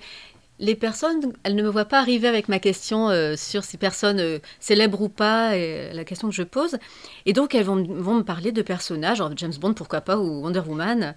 les 0.60 0.76
personnes, 0.76 1.34
elles 1.44 1.56
ne 1.56 1.64
me 1.64 1.68
voient 1.68 1.86
pas 1.86 2.00
arriver 2.00 2.28
avec 2.28 2.48
ma 2.48 2.60
question 2.60 3.10
euh, 3.10 3.36
sur 3.36 3.64
ces 3.66 3.78
personnes 3.78 4.20
euh, 4.20 4.40
célèbres 4.60 5.02
ou 5.02 5.10
pas, 5.10 5.58
et 5.58 5.92
la 5.92 6.06
question 6.06 6.30
que 6.30 6.36
je 6.36 6.44
pose. 6.44 6.78
Et 7.26 7.34
donc, 7.34 7.54
elles 7.54 7.66
vont, 7.66 7.76
me 7.76 8.22
parler 8.22 8.54
de 8.54 8.62
personnages, 8.62 9.18
genre 9.18 9.32
James 9.36 9.54
Bond, 9.60 9.74
pourquoi 9.74 10.02
pas, 10.02 10.18
ou 10.18 10.44
Wonder 10.44 10.62
Woman. 10.66 11.14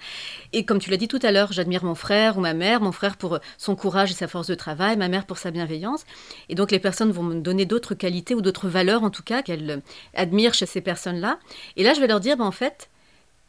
Et 0.53 0.65
comme 0.65 0.81
tu 0.81 0.91
l'as 0.91 0.97
dit 0.97 1.07
tout 1.07 1.21
à 1.23 1.31
l'heure, 1.31 1.53
j'admire 1.53 1.85
mon 1.85 1.95
frère 1.95 2.37
ou 2.37 2.41
ma 2.41 2.53
mère, 2.53 2.81
mon 2.81 2.91
frère 2.91 3.17
pour 3.17 3.39
son 3.59 3.77
courage 3.77 4.11
et 4.11 4.15
sa 4.15 4.27
force 4.27 4.49
de 4.49 4.57
travail, 4.57 4.97
ma 4.97 5.09
mère 5.09 5.25
pour 5.25 5.39
sa 5.39 5.53
bienveillance. 5.53 6.05
Et 6.49 6.57
donc, 6.57 6.73
les 6.73 6.81
personnes 6.81 7.13
vont 7.13 7.23
me 7.23 7.41
donner 7.41 7.65
d'autres 7.65 7.95
qualités 7.95 8.35
ou 8.35 8.41
d'autres 8.41 8.69
valeurs, 8.69 9.05
en 9.05 9.11
tout 9.11 9.23
cas, 9.23 9.43
qu'elles 9.43 9.83
admirent 10.15 10.55
chez 10.55 10.67
ces 10.67 10.81
personnes-là. 10.81 11.39
Et 11.77 11.85
là, 11.85 11.95
je 11.95 12.01
vais 12.01 12.09
leur 12.09 12.21
dire, 12.21 12.37
ben, 12.37 12.45
en 12.45 12.53
fait, 12.53 12.89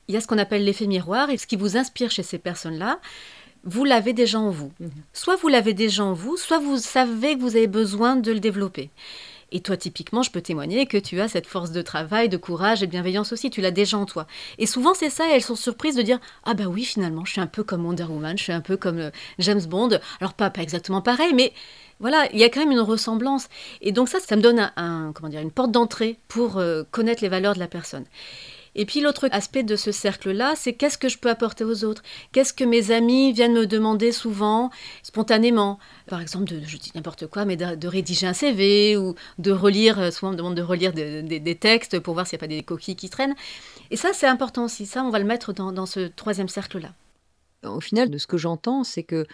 il 0.07 0.13
y 0.13 0.17
a 0.17 0.21
ce 0.21 0.27
qu'on 0.27 0.37
appelle 0.37 0.63
l'effet 0.63 0.87
miroir, 0.87 1.31
et 1.31 1.37
ce 1.37 1.47
qui 1.47 1.55
vous 1.55 1.77
inspire 1.77 2.11
chez 2.11 2.23
ces 2.23 2.37
personnes-là, 2.37 2.99
vous 3.63 3.85
l'avez 3.85 4.13
déjà 4.13 4.39
en 4.39 4.49
vous. 4.49 4.71
Mhm. 4.79 4.91
Soit 5.13 5.35
vous 5.35 5.47
l'avez 5.47 5.73
déjà 5.73 6.03
en 6.03 6.13
vous, 6.13 6.37
soit 6.37 6.59
vous 6.59 6.77
savez 6.77 7.35
que 7.35 7.41
vous 7.41 7.55
avez 7.55 7.67
besoin 7.67 8.15
de 8.15 8.31
le 8.31 8.39
développer. 8.39 8.89
Et 9.51 9.61
toi, 9.61 9.77
typiquement, 9.77 10.21
je 10.21 10.31
peux 10.31 10.41
témoigner 10.41 10.85
que 10.85 10.97
tu 10.97 11.19
as 11.21 11.27
cette 11.27 11.47
force 11.47 11.71
de 11.71 11.81
travail, 11.81 12.29
de 12.29 12.37
courage 12.37 12.83
et 12.83 12.85
de 12.85 12.91
bienveillance 12.91 13.33
aussi. 13.33 13.49
Tu 13.49 13.61
l'as 13.61 13.71
déjà 13.71 13.97
en 13.97 14.05
toi. 14.05 14.27
Et 14.57 14.65
souvent, 14.65 14.93
c'est 14.93 15.09
ça. 15.09 15.27
Et 15.27 15.31
elles 15.33 15.41
sont 15.41 15.55
surprises 15.55 15.95
de 15.95 16.01
dire 16.01 16.19
Ah, 16.43 16.53
bah 16.53 16.65
oui, 16.67 16.83
finalement, 16.83 17.25
je 17.25 17.31
suis 17.31 17.41
un 17.41 17.47
peu 17.47 17.63
comme 17.63 17.85
Wonder 17.85 18.03
Woman, 18.03 18.37
je 18.37 18.43
suis 18.43 18.53
un 18.53 18.61
peu 18.61 18.77
comme 18.77 18.99
euh, 18.99 19.11
James 19.39 19.61
Bond. 19.61 19.99
Alors, 20.19 20.33
pas, 20.33 20.49
pas 20.49 20.61
exactement 20.61 21.01
pareil, 21.01 21.33
mais 21.33 21.53
voilà, 21.99 22.27
il 22.31 22.39
y 22.39 22.43
a 22.43 22.49
quand 22.49 22.59
même 22.59 22.71
une 22.71 22.79
ressemblance. 22.79 23.49
Et 23.81 23.91
donc, 23.91 24.07
ça, 24.07 24.19
ça 24.19 24.35
me 24.35 24.41
donne 24.41 24.71
un, 24.75 25.11
comment 25.13 25.29
dire, 25.29 25.41
une 25.41 25.51
porte 25.51 25.71
d'entrée 25.71 26.19
pour 26.27 26.57
euh, 26.57 26.83
connaître 26.91 27.23
les 27.23 27.29
valeurs 27.29 27.55
de 27.55 27.59
la 27.59 27.67
personne. 27.67 28.05
Et 28.75 28.85
puis 28.85 29.01
l'autre 29.01 29.27
aspect 29.31 29.63
de 29.63 29.75
ce 29.75 29.91
cercle-là, 29.91 30.53
c'est 30.55 30.73
qu'est-ce 30.73 30.97
que 30.97 31.09
je 31.09 31.17
peux 31.17 31.29
apporter 31.29 31.63
aux 31.63 31.83
autres? 31.83 32.03
Qu'est-ce 32.31 32.53
que 32.53 32.63
mes 32.63 32.91
amis 32.91 33.33
viennent 33.33 33.53
me 33.53 33.67
demander 33.67 34.11
souvent, 34.11 34.69
spontanément? 35.03 35.79
Par 36.07 36.21
exemple, 36.21 36.45
de, 36.45 36.61
je 36.65 36.77
dis 36.77 36.91
n'importe 36.95 37.27
quoi, 37.27 37.45
mais 37.45 37.57
de, 37.57 37.87
rédiger 37.87 38.27
un 38.27 38.33
CV 38.33 38.97
ou 38.97 39.15
de 39.37 39.51
relire, 39.51 39.99
euh, 39.99 40.11
souvent 40.11 40.29
on 40.29 40.33
me 40.33 40.37
demande 40.37 40.55
de 40.55 40.61
relire 40.61 40.93
des 40.93 41.57
textes 41.59 41.99
pour 41.99 42.13
voir 42.13 42.27
s'il 42.27 42.37
n'y 42.37 42.41
a 42.41 42.45
pas 42.45 42.47
des 42.47 42.63
coquilles 42.63 42.95
qui 42.95 43.09
traînent. 43.09 43.35
Et 43.91 43.97
ça, 43.97 44.09
c'est 44.13 44.27
important 44.27 44.65
aussi. 44.65 44.85
Ça, 44.85 45.03
on 45.03 45.09
va 45.09 45.19
le 45.19 45.25
mettre 45.25 45.53
dans 45.53 45.85
ce 45.85 46.07
troisième 46.07 46.47
cercle-là. 46.47 46.89
Au 47.65 47.81
final, 47.81 48.09
de 48.09 48.17
ce 48.17 48.27
que 48.27 48.37
j'entends, 48.37 48.83
c'est 48.83 49.03
que 49.03 49.25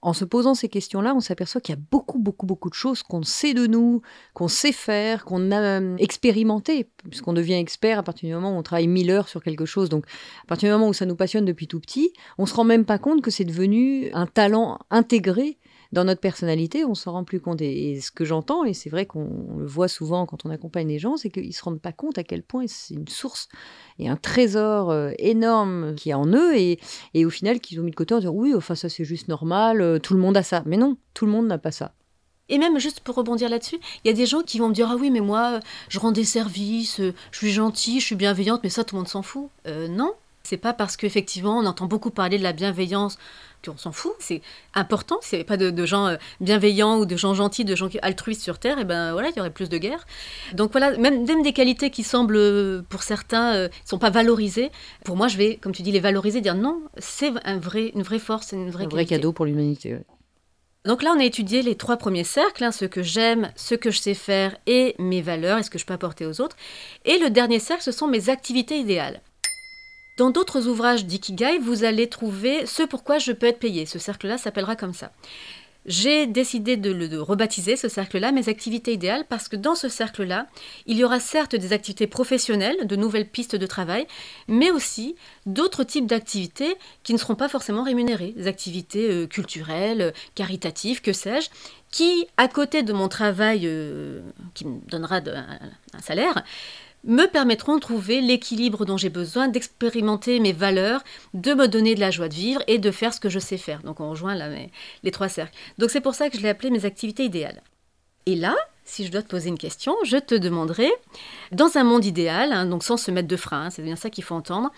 en 0.00 0.12
se 0.12 0.24
posant 0.24 0.54
ces 0.54 0.68
questions-là, 0.68 1.14
on 1.14 1.20
s'aperçoit 1.20 1.60
qu'il 1.60 1.74
y 1.74 1.78
a 1.78 1.80
beaucoup, 1.90 2.18
beaucoup, 2.18 2.46
beaucoup 2.46 2.68
de 2.68 2.74
choses 2.74 3.02
qu'on 3.02 3.22
sait 3.22 3.54
de 3.54 3.66
nous, 3.66 4.02
qu'on 4.34 4.48
sait 4.48 4.72
faire, 4.72 5.24
qu'on 5.24 5.50
a 5.50 5.80
euh, 5.80 5.96
expérimenté, 5.96 6.88
puisqu'on 7.08 7.32
devient 7.32 7.54
expert 7.54 7.98
à 7.98 8.02
partir 8.02 8.28
du 8.28 8.34
moment 8.34 8.54
où 8.54 8.58
on 8.58 8.62
travaille 8.62 8.86
mille 8.86 9.10
heures 9.10 9.28
sur 9.28 9.42
quelque 9.42 9.64
chose. 9.64 9.88
Donc, 9.88 10.06
à 10.44 10.46
partir 10.46 10.68
du 10.68 10.72
moment 10.72 10.88
où 10.88 10.92
ça 10.92 11.06
nous 11.06 11.16
passionne 11.16 11.44
depuis 11.44 11.68
tout 11.68 11.80
petit, 11.80 12.12
on 12.36 12.46
se 12.46 12.54
rend 12.54 12.64
même 12.64 12.84
pas 12.84 12.98
compte 12.98 13.22
que 13.22 13.30
c'est 13.30 13.44
devenu 13.44 14.10
un 14.12 14.26
talent 14.26 14.78
intégré 14.90 15.58
dans 15.94 16.04
notre 16.04 16.20
personnalité, 16.20 16.84
on 16.84 16.94
s'en 16.94 17.12
rend 17.12 17.24
plus 17.24 17.40
compte. 17.40 17.62
Et, 17.62 18.00
ce 18.00 18.10
que 18.10 18.24
j'entends, 18.24 18.64
et 18.64 18.74
c'est 18.74 18.90
vrai 18.90 19.06
qu'on 19.06 19.56
le 19.56 19.66
voit 19.66 19.88
souvent 19.88 20.26
quand 20.26 20.44
on 20.44 20.50
accompagne 20.50 20.88
les 20.88 20.98
gens, 20.98 21.16
c'est 21.16 21.30
qu'ils 21.30 21.54
se 21.54 21.62
rendent 21.62 21.80
pas 21.80 21.92
compte 21.92 22.18
à 22.18 22.24
quel 22.24 22.42
point 22.42 22.64
c'est 22.66 22.94
une 22.94 23.08
source 23.08 23.48
et 23.98 24.08
un 24.08 24.16
trésor 24.16 24.90
euh, 24.90 25.12
énorme 25.18 25.94
qui 25.94 26.10
est 26.10 26.14
en 26.14 26.26
eux, 26.26 26.56
et, 26.56 26.78
au 27.24 27.30
final 27.30 27.60
qu'ils 27.60 27.80
ont 27.80 27.84
mis 27.84 27.92
de 27.92 27.96
côté 27.96 28.14
en 28.14 28.18
disant 28.18 28.32
oui, 28.32 28.54
enfin 28.54 28.74
ça 28.74 28.88
c'est 28.88 29.04
juste 29.04 29.28
normal, 29.28 29.80
euh, 29.80 29.98
tout 29.98 30.14
le 30.14 30.20
monde 30.20 30.36
a 30.36 30.42
ça. 30.42 30.62
Mais 30.66 30.76
non, 30.76 30.98
tout 31.14 31.26
le 31.26 31.32
monde 31.32 31.46
n'a 31.46 31.58
pas 31.58 31.70
ça. 31.70 31.94
Et 32.50 32.58
même 32.58 32.78
juste 32.78 33.00
pour 33.00 33.14
rebondir 33.14 33.48
là-dessus, 33.48 33.78
il 34.04 34.08
y 34.08 34.10
a 34.10 34.14
des 34.14 34.26
gens 34.26 34.42
qui 34.42 34.58
vont 34.58 34.68
me 34.68 34.74
dire 34.74 34.90
ah 34.90 34.96
oui 35.00 35.10
mais 35.10 35.20
moi 35.20 35.60
je 35.88 35.98
rends 35.98 36.12
des 36.12 36.24
services, 36.24 37.00
euh, 37.00 37.14
je 37.30 37.38
suis 37.38 37.52
gentille, 37.52 38.00
je 38.00 38.06
suis 38.06 38.16
bienveillante, 38.16 38.60
mais 38.64 38.68
ça 38.68 38.84
tout 38.84 38.96
le 38.96 39.00
monde 39.00 39.08
s'en 39.08 39.22
fout. 39.22 39.48
non, 39.88 40.12
c'est 40.44 40.56
pas 40.56 40.72
parce 40.72 40.96
qu'effectivement 40.96 41.58
on 41.58 41.66
entend 41.66 41.86
beaucoup 41.86 42.10
parler 42.10 42.38
de 42.38 42.42
la 42.42 42.52
bienveillance 42.52 43.18
qu'on 43.64 43.76
s'en 43.76 43.92
fout. 43.92 44.12
C'est 44.18 44.42
important. 44.74 45.18
S'il 45.22 45.38
n'y 45.38 45.40
avait 45.40 45.46
pas 45.46 45.56
de, 45.56 45.86
gens 45.86 46.06
euh, 46.06 46.16
bienveillants 46.40 46.98
ou 46.98 47.06
de 47.06 47.16
gens 47.16 47.34
gentils, 47.34 47.64
de 47.64 47.74
gens 47.74 47.88
altruistes 48.02 48.42
sur 48.42 48.58
Terre, 48.58 48.78
et 48.78 48.84
ben 48.84 49.12
voilà, 49.12 49.30
il 49.30 49.36
y 49.36 49.40
aurait 49.40 49.50
plus 49.50 49.68
de 49.68 49.78
guerres. 49.78 50.06
Donc 50.52 50.72
voilà, 50.72 50.96
même, 50.98 51.24
même 51.24 51.42
des 51.42 51.52
qualités 51.52 51.90
qui 51.90 52.02
semblent 52.02 52.36
euh, 52.36 52.82
pour 52.88 53.02
certains 53.02 53.52
ne 53.54 53.58
euh, 53.58 53.68
sont 53.84 53.98
pas 53.98 54.10
valorisées. 54.10 54.70
Pour 55.04 55.16
moi, 55.16 55.28
je 55.28 55.36
vais, 55.36 55.56
comme 55.56 55.72
tu 55.72 55.82
dis, 55.82 55.92
les 55.92 56.00
valoriser, 56.00 56.40
dire 56.40 56.54
non, 56.54 56.82
c'est 56.98 57.32
un 57.44 57.58
vrai, 57.58 57.92
une 57.94 58.02
vraie 58.02 58.18
force, 58.18 58.52
une 58.52 58.70
vraie 58.70 58.84
un 58.84 58.88
vrai 58.88 59.06
cadeau 59.06 59.32
pour 59.32 59.46
l'humanité. 59.46 59.98
Donc 60.84 61.02
là, 61.02 61.14
on 61.16 61.20
a 61.20 61.24
étudié 61.24 61.62
les 61.62 61.76
trois 61.76 61.96
premiers 61.96 62.24
cercles, 62.24 62.62
hein, 62.62 62.72
ce 62.72 62.84
que 62.84 63.02
j'aime, 63.02 63.50
ce 63.56 63.74
que 63.74 63.90
je 63.90 63.98
sais 63.98 64.12
faire 64.12 64.54
et 64.66 64.94
mes 64.98 65.22
valeurs 65.22 65.58
et 65.58 65.62
ce 65.62 65.70
que 65.70 65.78
je 65.78 65.86
peux 65.86 65.94
apporter 65.94 66.26
aux 66.26 66.42
autres. 66.42 66.56
Et 67.06 67.18
le 67.18 67.30
dernier 67.30 67.58
cercle, 67.58 67.82
ce 67.82 67.92
sont 67.92 68.06
mes 68.06 68.28
activités 68.28 68.76
idéales. 68.76 69.22
Dans 70.16 70.30
d'autres 70.30 70.68
ouvrages 70.68 71.06
d'Ikigai, 71.06 71.58
vous 71.58 71.82
allez 71.82 72.08
trouver 72.08 72.66
ce 72.66 72.84
pourquoi 72.84 73.18
je 73.18 73.32
peux 73.32 73.46
être 73.46 73.58
payé. 73.58 73.84
Ce 73.84 73.98
cercle-là 73.98 74.38
s'appellera 74.38 74.76
comme 74.76 74.94
ça. 74.94 75.10
J'ai 75.86 76.26
décidé 76.26 76.76
de, 76.78 77.18
rebaptiser 77.18 77.76
ce 77.76 77.88
cercle-là 77.88 78.32
mes 78.32 78.48
activités 78.48 78.92
idéales 78.92 79.24
parce 79.28 79.48
que 79.48 79.56
dans 79.56 79.74
ce 79.74 79.88
cercle-là, 79.88 80.46
il 80.86 80.96
y 80.96 81.04
aura 81.04 81.20
certes 81.20 81.56
des 81.56 81.72
activités 81.74 82.06
professionnelles, 82.06 82.86
de 82.86 82.96
nouvelles 82.96 83.28
pistes 83.28 83.56
de 83.56 83.66
travail, 83.66 84.06
mais 84.48 84.70
aussi 84.70 85.14
d'autres 85.44 85.84
types 85.84 86.06
d'activités 86.06 86.76
qui 87.02 87.12
ne 87.12 87.18
seront 87.18 87.34
pas 87.34 87.48
forcément 87.48 87.82
rémunérées, 87.82 88.32
des 88.36 88.46
activités 88.46 89.10
euh, 89.10 89.26
culturelles, 89.26 90.14
caritatives, 90.34 91.02
que 91.02 91.12
sais-je, 91.12 91.50
qui, 91.90 92.26
à 92.38 92.48
côté 92.48 92.82
de 92.82 92.92
mon 92.94 93.08
travail 93.08 93.62
euh, 93.64 94.22
qui 94.54 94.64
me 94.64 94.80
donnera 94.88 95.16
un 95.16 96.00
salaire, 96.00 96.44
me 97.04 97.26
permettront 97.26 97.76
de 97.76 97.80
trouver 97.80 98.20
l'équilibre 98.20 98.84
dont 98.84 98.96
j'ai 98.96 99.10
besoin, 99.10 99.48
d'expérimenter 99.48 100.40
mes 100.40 100.52
valeurs, 100.52 101.02
de 101.34 101.54
me 101.54 101.68
donner 101.68 101.94
de 101.94 102.00
la 102.00 102.10
joie 102.10 102.28
de 102.28 102.34
vivre 102.34 102.62
et 102.66 102.78
de 102.78 102.90
faire 102.90 103.12
ce 103.12 103.20
que 103.20 103.28
je 103.28 103.38
sais 103.38 103.58
faire. 103.58 103.82
Donc 103.82 104.00
on 104.00 104.10
rejoint 104.10 104.34
là 104.34 104.48
les 105.02 105.10
trois 105.10 105.28
cercles. 105.28 105.54
Donc 105.78 105.90
c'est 105.90 106.00
pour 106.00 106.14
ça 106.14 106.30
que 106.30 106.36
je 106.36 106.42
l'ai 106.42 106.48
appelé 106.48 106.70
mes 106.70 106.84
activités 106.84 107.24
idéales. 107.24 107.62
Et 108.26 108.36
là, 108.36 108.56
si 108.84 109.04
je 109.04 109.12
dois 109.12 109.22
te 109.22 109.28
poser 109.28 109.48
une 109.48 109.58
question, 109.58 109.94
je 110.04 110.16
te 110.16 110.34
demanderai, 110.34 110.90
dans 111.52 111.76
un 111.76 111.84
monde 111.84 112.04
idéal, 112.04 112.52
hein, 112.52 112.66
donc 112.66 112.82
sans 112.84 112.96
se 112.96 113.10
mettre 113.10 113.28
de 113.28 113.36
frein, 113.36 113.66
hein, 113.66 113.70
c'est 113.70 113.82
bien 113.82 113.96
ça 113.96 114.10
qu'il 114.10 114.24
faut 114.24 114.34
entendre, 114.34 114.70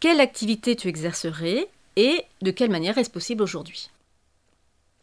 quelle 0.00 0.20
activité 0.20 0.76
tu 0.76 0.88
exercerais 0.88 1.68
et 1.96 2.22
de 2.42 2.50
quelle 2.50 2.70
manière 2.70 2.98
est-ce 2.98 3.10
possible 3.10 3.42
aujourd'hui? 3.42 3.90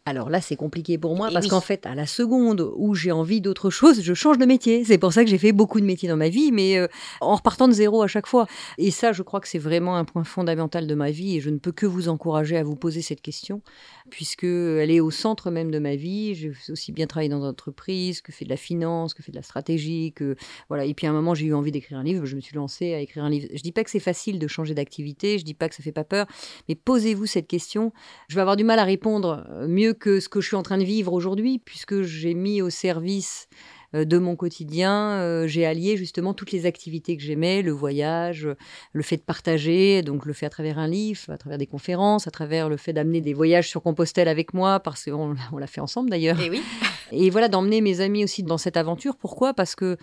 Alors 0.06 0.28
là, 0.28 0.42
c'est 0.42 0.56
compliqué 0.56 0.98
pour 0.98 1.16
moi 1.16 1.30
parce 1.32 1.46
qu'en 1.46 1.62
fait, 1.62 1.86
à 1.86 1.94
la 1.94 2.06
seconde 2.06 2.70
où 2.76 2.94
j'ai 2.94 3.10
envie 3.10 3.40
d'autre 3.40 3.70
chose, 3.70 4.02
je 4.02 4.12
change 4.12 4.36
de 4.36 4.44
métier. 4.44 4.84
C'est 4.84 4.98
pour 4.98 5.14
ça 5.14 5.24
que 5.24 5.30
j'ai 5.30 5.38
fait 5.38 5.52
beaucoup 5.52 5.80
de 5.80 5.86
métiers 5.86 6.10
dans 6.10 6.16
ma 6.16 6.28
vie, 6.28 6.52
mais 6.52 6.76
euh, 6.76 6.88
en 7.22 7.36
repartant 7.36 7.68
de 7.68 7.72
zéro 7.72 8.02
à 8.02 8.06
chaque 8.06 8.26
fois. 8.26 8.46
Et 8.76 8.90
ça, 8.90 9.12
je 9.12 9.22
crois 9.22 9.40
que 9.40 9.48
c'est 9.48 9.58
vraiment 9.58 9.96
un 9.96 10.04
point 10.04 10.24
fondamental 10.24 10.86
de 10.86 10.94
ma 10.94 11.10
vie 11.10 11.36
et 11.36 11.40
je 11.40 11.48
ne 11.48 11.56
peux 11.56 11.72
que 11.72 11.86
vous 11.86 12.10
encourager 12.10 12.58
à 12.58 12.64
vous 12.64 12.76
poser 12.76 13.00
cette 13.00 13.22
question 13.22 13.62
puisqu'elle 14.10 14.90
est 14.90 15.00
au 15.00 15.10
centre 15.10 15.50
même 15.50 15.70
de 15.70 15.78
ma 15.78 15.96
vie. 15.96 16.34
J'ai 16.34 16.52
aussi 16.68 16.92
bien 16.92 17.06
travaillé 17.06 17.28
dans 17.28 17.40
une 17.40 17.46
entreprise, 17.46 18.20
que 18.20 18.32
fait 18.32 18.44
de 18.44 18.50
la 18.50 18.56
finance, 18.56 19.14
que 19.14 19.22
fait 19.22 19.32
de 19.32 19.36
la 19.36 19.42
stratégie, 19.42 20.12
que 20.14 20.36
voilà. 20.68 20.84
Et 20.84 20.94
puis 20.94 21.06
à 21.06 21.10
un 21.10 21.12
moment, 21.12 21.34
j'ai 21.34 21.46
eu 21.46 21.54
envie 21.54 21.72
d'écrire 21.72 21.98
un 21.98 22.04
livre, 22.04 22.26
je 22.26 22.36
me 22.36 22.40
suis 22.40 22.54
lancée 22.54 22.94
à 22.94 23.00
écrire 23.00 23.24
un 23.24 23.30
livre. 23.30 23.48
Je 23.52 23.62
dis 23.62 23.72
pas 23.72 23.84
que 23.84 23.90
c'est 23.90 24.00
facile 24.00 24.38
de 24.38 24.46
changer 24.46 24.74
d'activité, 24.74 25.38
je 25.38 25.44
dis 25.44 25.54
pas 25.54 25.68
que 25.68 25.74
ça 25.74 25.82
fait 25.82 25.92
pas 25.92 26.04
peur, 26.04 26.26
mais 26.68 26.74
posez-vous 26.74 27.26
cette 27.26 27.46
question. 27.46 27.92
Je 28.28 28.34
vais 28.34 28.40
avoir 28.40 28.56
du 28.56 28.64
mal 28.64 28.78
à 28.78 28.84
répondre 28.84 29.46
euh, 29.50 29.66
mieux 29.66 29.94
que 29.94 30.20
ce 30.20 30.28
que 30.28 30.40
je 30.40 30.48
suis 30.48 30.56
en 30.56 30.62
train 30.62 30.78
de 30.78 30.84
vivre 30.84 31.12
aujourd'hui, 31.12 31.58
puisque 31.58 32.02
j'ai 32.02 32.34
mis 32.34 32.62
au 32.62 32.70
service 32.70 33.48
de 33.94 34.18
mon 34.18 34.34
quotidien, 34.34 35.20
euh, 35.20 35.46
j'ai 35.46 35.64
allié 35.64 35.96
justement 35.96 36.34
toutes 36.34 36.50
les 36.50 36.66
activités 36.66 37.16
que 37.16 37.22
j'aimais, 37.22 37.62
le 37.62 37.72
voyage, 37.72 38.48
le 38.92 39.02
fait 39.02 39.16
de 39.18 39.22
partager, 39.22 40.02
donc 40.02 40.26
le 40.26 40.32
fait 40.32 40.46
à 40.46 40.50
travers 40.50 40.78
un 40.78 40.88
livre, 40.88 41.20
à 41.28 41.38
travers 41.38 41.58
des 41.58 41.66
conférences, 41.66 42.26
à 42.26 42.30
travers 42.30 42.68
le 42.68 42.76
fait 42.76 42.92
d'amener 42.92 43.20
des 43.20 43.34
voyages 43.34 43.68
sur 43.68 43.82
Compostelle 43.82 44.28
avec 44.28 44.54
moi, 44.54 44.80
parce 44.80 45.04
qu'on 45.04 45.36
on 45.52 45.58
l'a 45.58 45.66
fait 45.66 45.80
ensemble 45.80 46.10
d'ailleurs. 46.10 46.40
Et 46.40 46.50
oui. 46.50 46.62
Et 47.12 47.30
voilà, 47.30 47.48
d'emmener 47.48 47.80
mes 47.80 48.00
amis 48.00 48.24
aussi 48.24 48.42
dans 48.42 48.58
cette 48.58 48.76
aventure. 48.76 49.16
Pourquoi? 49.16 49.54
Parce 49.54 49.76
que 49.76 49.96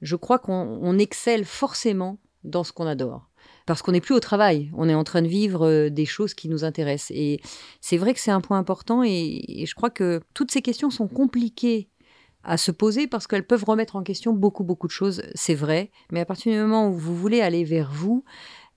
je 0.00 0.16
crois 0.16 0.38
qu'on 0.38 0.98
excelle 0.98 1.44
forcément 1.44 2.18
dans 2.44 2.64
ce 2.64 2.72
qu'on 2.72 2.86
adore. 2.86 3.30
Parce 3.66 3.82
qu'on 3.82 3.92
n'est 3.92 4.00
plus 4.00 4.14
au 4.14 4.20
travail, 4.20 4.70
on 4.74 4.88
est 4.88 4.94
en 4.94 5.04
train 5.04 5.22
de 5.22 5.28
vivre 5.28 5.66
euh, 5.66 5.90
des 5.90 6.06
choses 6.06 6.34
qui 6.34 6.48
nous 6.48 6.64
intéressent. 6.64 7.12
Et 7.16 7.40
c'est 7.80 7.98
vrai 7.98 8.14
que 8.14 8.20
c'est 8.20 8.30
un 8.30 8.40
point 8.40 8.58
important 8.58 9.02
et, 9.04 9.64
je 9.66 9.74
crois 9.74 9.90
que 9.90 10.20
toutes 10.34 10.50
ces 10.50 10.62
questions 10.62 10.90
sont 10.90 11.08
compliquées 11.08 11.88
à 12.44 12.56
se 12.56 12.70
poser 12.70 13.06
parce 13.06 13.26
qu'elles 13.26 13.46
peuvent 13.46 13.64
remettre 13.64 13.96
en 13.96 14.02
question 14.02 14.32
beaucoup, 14.32 14.64
beaucoup 14.64 14.86
de 14.86 14.92
choses, 14.92 15.22
c'est 15.34 15.54
vrai. 15.54 15.90
Mais 16.10 16.20
à 16.20 16.24
partir 16.24 16.52
du 16.52 16.58
moment 16.58 16.88
où 16.88 16.92
vous 16.92 17.16
voulez 17.16 17.40
aller 17.40 17.64
vers 17.64 17.90
vous, 17.92 18.24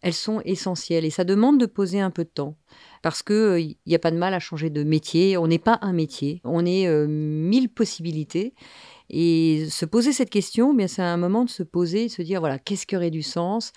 elles 0.02 0.14
sont 0.14 0.42
essentielles 0.44 1.06
et 1.06 1.10
ça 1.10 1.24
demande 1.24 1.60
de 1.60 1.66
poser 1.66 2.02
un 2.02 2.12
peu 2.12 2.26
de 2.26 2.30
temps 2.30 2.58
parce 3.02 3.24
que 3.24 3.60
il 3.60 3.72
euh, 3.72 3.74
n'y 3.86 3.96
a 3.96 4.00
pas 4.00 4.12
de 4.12 4.18
mal 4.18 4.34
à 4.34 4.40
changer 4.40 4.70
de 4.70 4.84
métier. 4.84 5.38
On 5.38 5.48
n'est 5.48 5.60
pas 5.60 5.80
un 5.82 5.94
métier, 5.94 6.42
on 6.44 6.66
est 6.66 6.88
euh, 6.88 7.08
mille 7.08 7.70
possibilités. 7.70 8.54
Et 9.10 9.68
se 9.70 9.86
poser 9.86 10.12
cette 10.12 10.30
question, 10.30 10.74
bien 10.74 10.88
c'est 10.88 11.02
un 11.02 11.18
moment 11.18 11.46
de 11.46 11.50
se 11.50 11.64
poser, 11.64 12.08
de 12.08 12.12
se 12.12 12.22
dire 12.22 12.40
voilà 12.40 12.60
qu'est-ce 12.60 12.86
qui 12.86 12.96
aurait 12.96 13.12
du 13.12 13.22
sens, 13.22 13.72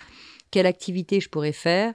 quelle 0.51 0.65
activité 0.65 1.19
je 1.19 1.29
pourrais 1.29 1.51
faire. 1.51 1.93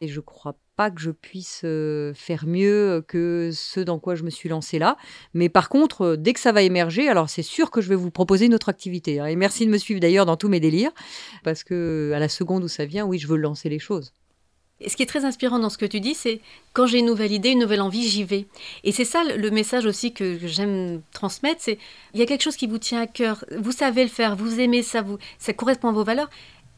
Et 0.00 0.08
je 0.08 0.20
crois 0.20 0.56
pas 0.76 0.90
que 0.90 1.00
je 1.00 1.10
puisse 1.10 1.62
euh, 1.64 2.12
faire 2.14 2.46
mieux 2.46 3.02
que 3.08 3.50
ce 3.52 3.80
dans 3.80 3.98
quoi 3.98 4.14
je 4.14 4.22
me 4.22 4.30
suis 4.30 4.48
lancée 4.48 4.78
là. 4.78 4.96
Mais 5.34 5.48
par 5.48 5.68
contre, 5.68 6.02
euh, 6.02 6.16
dès 6.16 6.34
que 6.34 6.40
ça 6.40 6.52
va 6.52 6.62
émerger, 6.62 7.08
alors 7.08 7.30
c'est 7.30 7.42
sûr 7.42 7.70
que 7.70 7.80
je 7.80 7.88
vais 7.88 7.94
vous 7.94 8.10
proposer 8.10 8.46
une 8.46 8.54
autre 8.54 8.68
activité. 8.68 9.18
Hein. 9.18 9.26
Et 9.26 9.36
merci 9.36 9.64
de 9.64 9.70
me 9.70 9.78
suivre 9.78 10.00
d'ailleurs 10.00 10.26
dans 10.26 10.36
tous 10.36 10.48
mes 10.48 10.60
délires, 10.60 10.92
parce 11.42 11.64
que 11.64 12.12
à 12.14 12.18
la 12.18 12.28
seconde 12.28 12.64
où 12.64 12.68
ça 12.68 12.84
vient, 12.84 13.06
oui, 13.06 13.18
je 13.18 13.26
veux 13.26 13.36
lancer 13.36 13.68
les 13.68 13.78
choses. 13.78 14.12
Ce 14.86 14.94
qui 14.94 15.02
est 15.02 15.06
très 15.06 15.24
inspirant 15.24 15.58
dans 15.58 15.70
ce 15.70 15.78
que 15.78 15.86
tu 15.86 16.00
dis, 16.00 16.14
c'est 16.14 16.42
quand 16.74 16.84
j'ai 16.84 16.98
une 16.98 17.06
nouvelle 17.06 17.32
idée, 17.32 17.48
une 17.48 17.60
nouvelle 17.60 17.80
envie, 17.80 18.06
j'y 18.06 18.24
vais. 18.24 18.46
Et 18.84 18.92
c'est 18.92 19.06
ça 19.06 19.24
le 19.24 19.50
message 19.50 19.86
aussi 19.86 20.12
que, 20.12 20.38
j'aime 20.42 21.00
transmettre, 21.14 21.62
c'est 21.62 21.78
il 22.12 22.20
y 22.20 22.22
a 22.22 22.26
quelque 22.26 22.42
chose 22.42 22.56
qui 22.56 22.66
vous 22.66 22.76
tient 22.76 23.00
à 23.00 23.06
cœur, 23.06 23.42
vous 23.58 23.72
savez 23.72 24.02
le 24.02 24.10
faire, 24.10 24.36
vous 24.36 24.60
aimez 24.60 24.82
ça, 24.82 25.00
vous, 25.00 25.16
ça 25.38 25.54
correspond 25.54 25.88
à 25.88 25.92
vos 25.92 26.04
valeurs. 26.04 26.28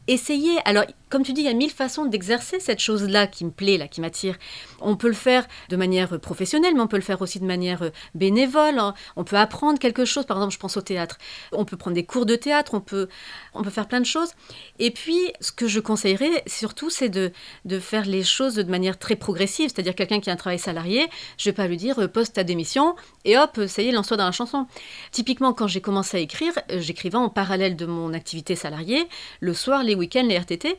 Essayez. 0.09 0.57
Alors, 0.65 0.85
comme 1.09 1.21
tu 1.21 1.33
dis, 1.33 1.41
il 1.41 1.45
y 1.45 1.49
a 1.49 1.53
mille 1.53 1.69
façons 1.69 2.05
d'exercer 2.05 2.59
cette 2.59 2.79
chose-là 2.79 3.27
qui 3.27 3.45
me 3.45 3.51
plaît, 3.51 3.77
là, 3.77 3.87
qui 3.87 4.01
m'attire. 4.01 4.37
On 4.81 4.95
peut 4.95 5.07
le 5.07 5.13
faire 5.13 5.45
de 5.69 5.75
manière 5.75 6.19
professionnelle, 6.19 6.73
mais 6.73 6.81
on 6.81 6.87
peut 6.87 6.97
le 6.97 7.03
faire 7.03 7.21
aussi 7.21 7.39
de 7.39 7.45
manière 7.45 7.83
euh, 7.83 7.91
bénévole. 8.15 8.79
Hein. 8.79 8.95
On 9.15 9.23
peut 9.23 9.35
apprendre 9.35 9.77
quelque 9.77 10.05
chose. 10.05 10.25
Par 10.25 10.37
exemple, 10.37 10.53
je 10.53 10.57
pense 10.57 10.77
au 10.77 10.81
théâtre. 10.81 11.19
On 11.51 11.63
peut 11.63 11.77
prendre 11.77 11.93
des 11.93 12.05
cours 12.05 12.25
de 12.25 12.35
théâtre, 12.35 12.73
on 12.73 12.81
peut, 12.81 13.07
on 13.53 13.61
peut 13.61 13.69
faire 13.69 13.87
plein 13.87 13.99
de 13.99 14.05
choses. 14.05 14.31
Et 14.79 14.89
puis, 14.89 15.31
ce 15.41 15.51
que 15.51 15.67
je 15.67 15.79
conseillerais 15.79 16.43
surtout, 16.47 16.89
c'est 16.89 17.09
de, 17.09 17.31
de 17.65 17.79
faire 17.79 18.05
les 18.05 18.23
choses 18.23 18.55
de 18.55 18.63
manière 18.63 18.97
très 18.97 19.15
progressive. 19.15 19.69
C'est-à-dire, 19.71 19.93
quelqu'un 19.93 20.19
qui 20.19 20.31
a 20.31 20.33
un 20.33 20.37
travail 20.37 20.57
salarié, 20.57 21.07
je 21.37 21.45
vais 21.45 21.53
pas 21.53 21.67
lui 21.67 21.77
dire 21.77 21.99
euh, 21.99 22.07
poste 22.07 22.33
ta 22.33 22.43
démission 22.43 22.95
et 23.25 23.37
hop, 23.37 23.59
ça 23.67 23.83
y 23.83 23.89
est, 23.89 23.91
lance-toi 23.91 24.17
dans 24.17 24.25
la 24.25 24.31
chanson. 24.31 24.65
Typiquement, 25.11 25.53
quand 25.53 25.67
j'ai 25.67 25.81
commencé 25.81 26.17
à 26.17 26.19
écrire, 26.19 26.53
euh, 26.71 26.79
j'écrivais 26.79 27.17
en 27.17 27.29
parallèle 27.29 27.75
de 27.75 27.85
mon 27.85 28.15
activité 28.15 28.55
salariée, 28.55 29.07
le 29.39 29.53
soir, 29.53 29.83
les 29.83 29.98
week-ends, 29.99 30.25
les 30.27 30.37
RTT. 30.37 30.77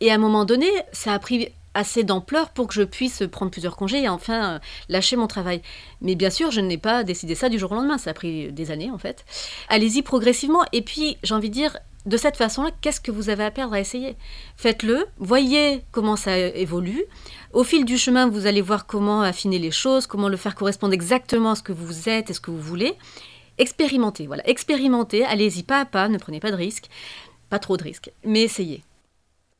Et 0.00 0.10
à 0.10 0.14
un 0.14 0.18
moment 0.18 0.44
donné, 0.44 0.68
ça 0.92 1.12
a 1.12 1.18
pris 1.18 1.48
assez 1.76 2.04
d'ampleur 2.04 2.50
pour 2.50 2.68
que 2.68 2.74
je 2.74 2.82
puisse 2.82 3.22
prendre 3.30 3.50
plusieurs 3.50 3.76
congés 3.76 4.02
et 4.02 4.08
enfin 4.08 4.54
euh, 4.54 4.58
lâcher 4.88 5.16
mon 5.16 5.26
travail. 5.26 5.60
Mais 6.00 6.14
bien 6.14 6.30
sûr, 6.30 6.50
je 6.50 6.60
n'ai 6.60 6.78
pas 6.78 7.04
décidé 7.04 7.34
ça 7.34 7.48
du 7.48 7.58
jour 7.58 7.70
au 7.72 7.74
lendemain, 7.74 7.98
ça 7.98 8.10
a 8.10 8.14
pris 8.14 8.50
des 8.50 8.70
années 8.70 8.90
en 8.90 8.98
fait. 8.98 9.24
Allez-y 9.68 10.02
progressivement 10.02 10.64
et 10.72 10.82
puis 10.82 11.18
j'ai 11.22 11.34
envie 11.34 11.50
de 11.50 11.54
dire, 11.54 11.76
de 12.06 12.16
cette 12.16 12.36
façon-là, 12.36 12.70
qu'est-ce 12.80 13.00
que 13.00 13.10
vous 13.10 13.28
avez 13.28 13.44
à 13.44 13.50
perdre 13.50 13.74
à 13.74 13.80
essayer? 13.80 14.16
Faites-le, 14.56 15.06
voyez 15.18 15.82
comment 15.92 16.16
ça 16.16 16.38
évolue. 16.38 17.04
Au 17.52 17.64
fil 17.64 17.84
du 17.84 17.98
chemin, 17.98 18.28
vous 18.28 18.46
allez 18.46 18.62
voir 18.62 18.86
comment 18.86 19.22
affiner 19.22 19.58
les 19.58 19.70
choses, 19.70 20.06
comment 20.06 20.28
le 20.28 20.36
faire 20.36 20.54
correspondre 20.54 20.94
exactement 20.94 21.50
à 21.50 21.54
ce 21.56 21.62
que 21.62 21.72
vous 21.72 22.08
êtes 22.08 22.30
et 22.30 22.32
ce 22.32 22.40
que 22.40 22.50
vous 22.50 22.60
voulez. 22.60 22.94
Expérimentez, 23.58 24.26
voilà, 24.26 24.46
expérimentez, 24.48 25.24
allez-y 25.24 25.62
pas 25.62 25.80
à 25.80 25.84
pas, 25.86 26.08
ne 26.08 26.18
prenez 26.18 26.40
pas 26.40 26.50
de 26.50 26.56
risques, 26.56 26.90
pas 27.56 27.60
trop 27.60 27.78
de 27.78 27.84
risques, 27.84 28.12
mais 28.22 28.42
essayez. 28.42 28.82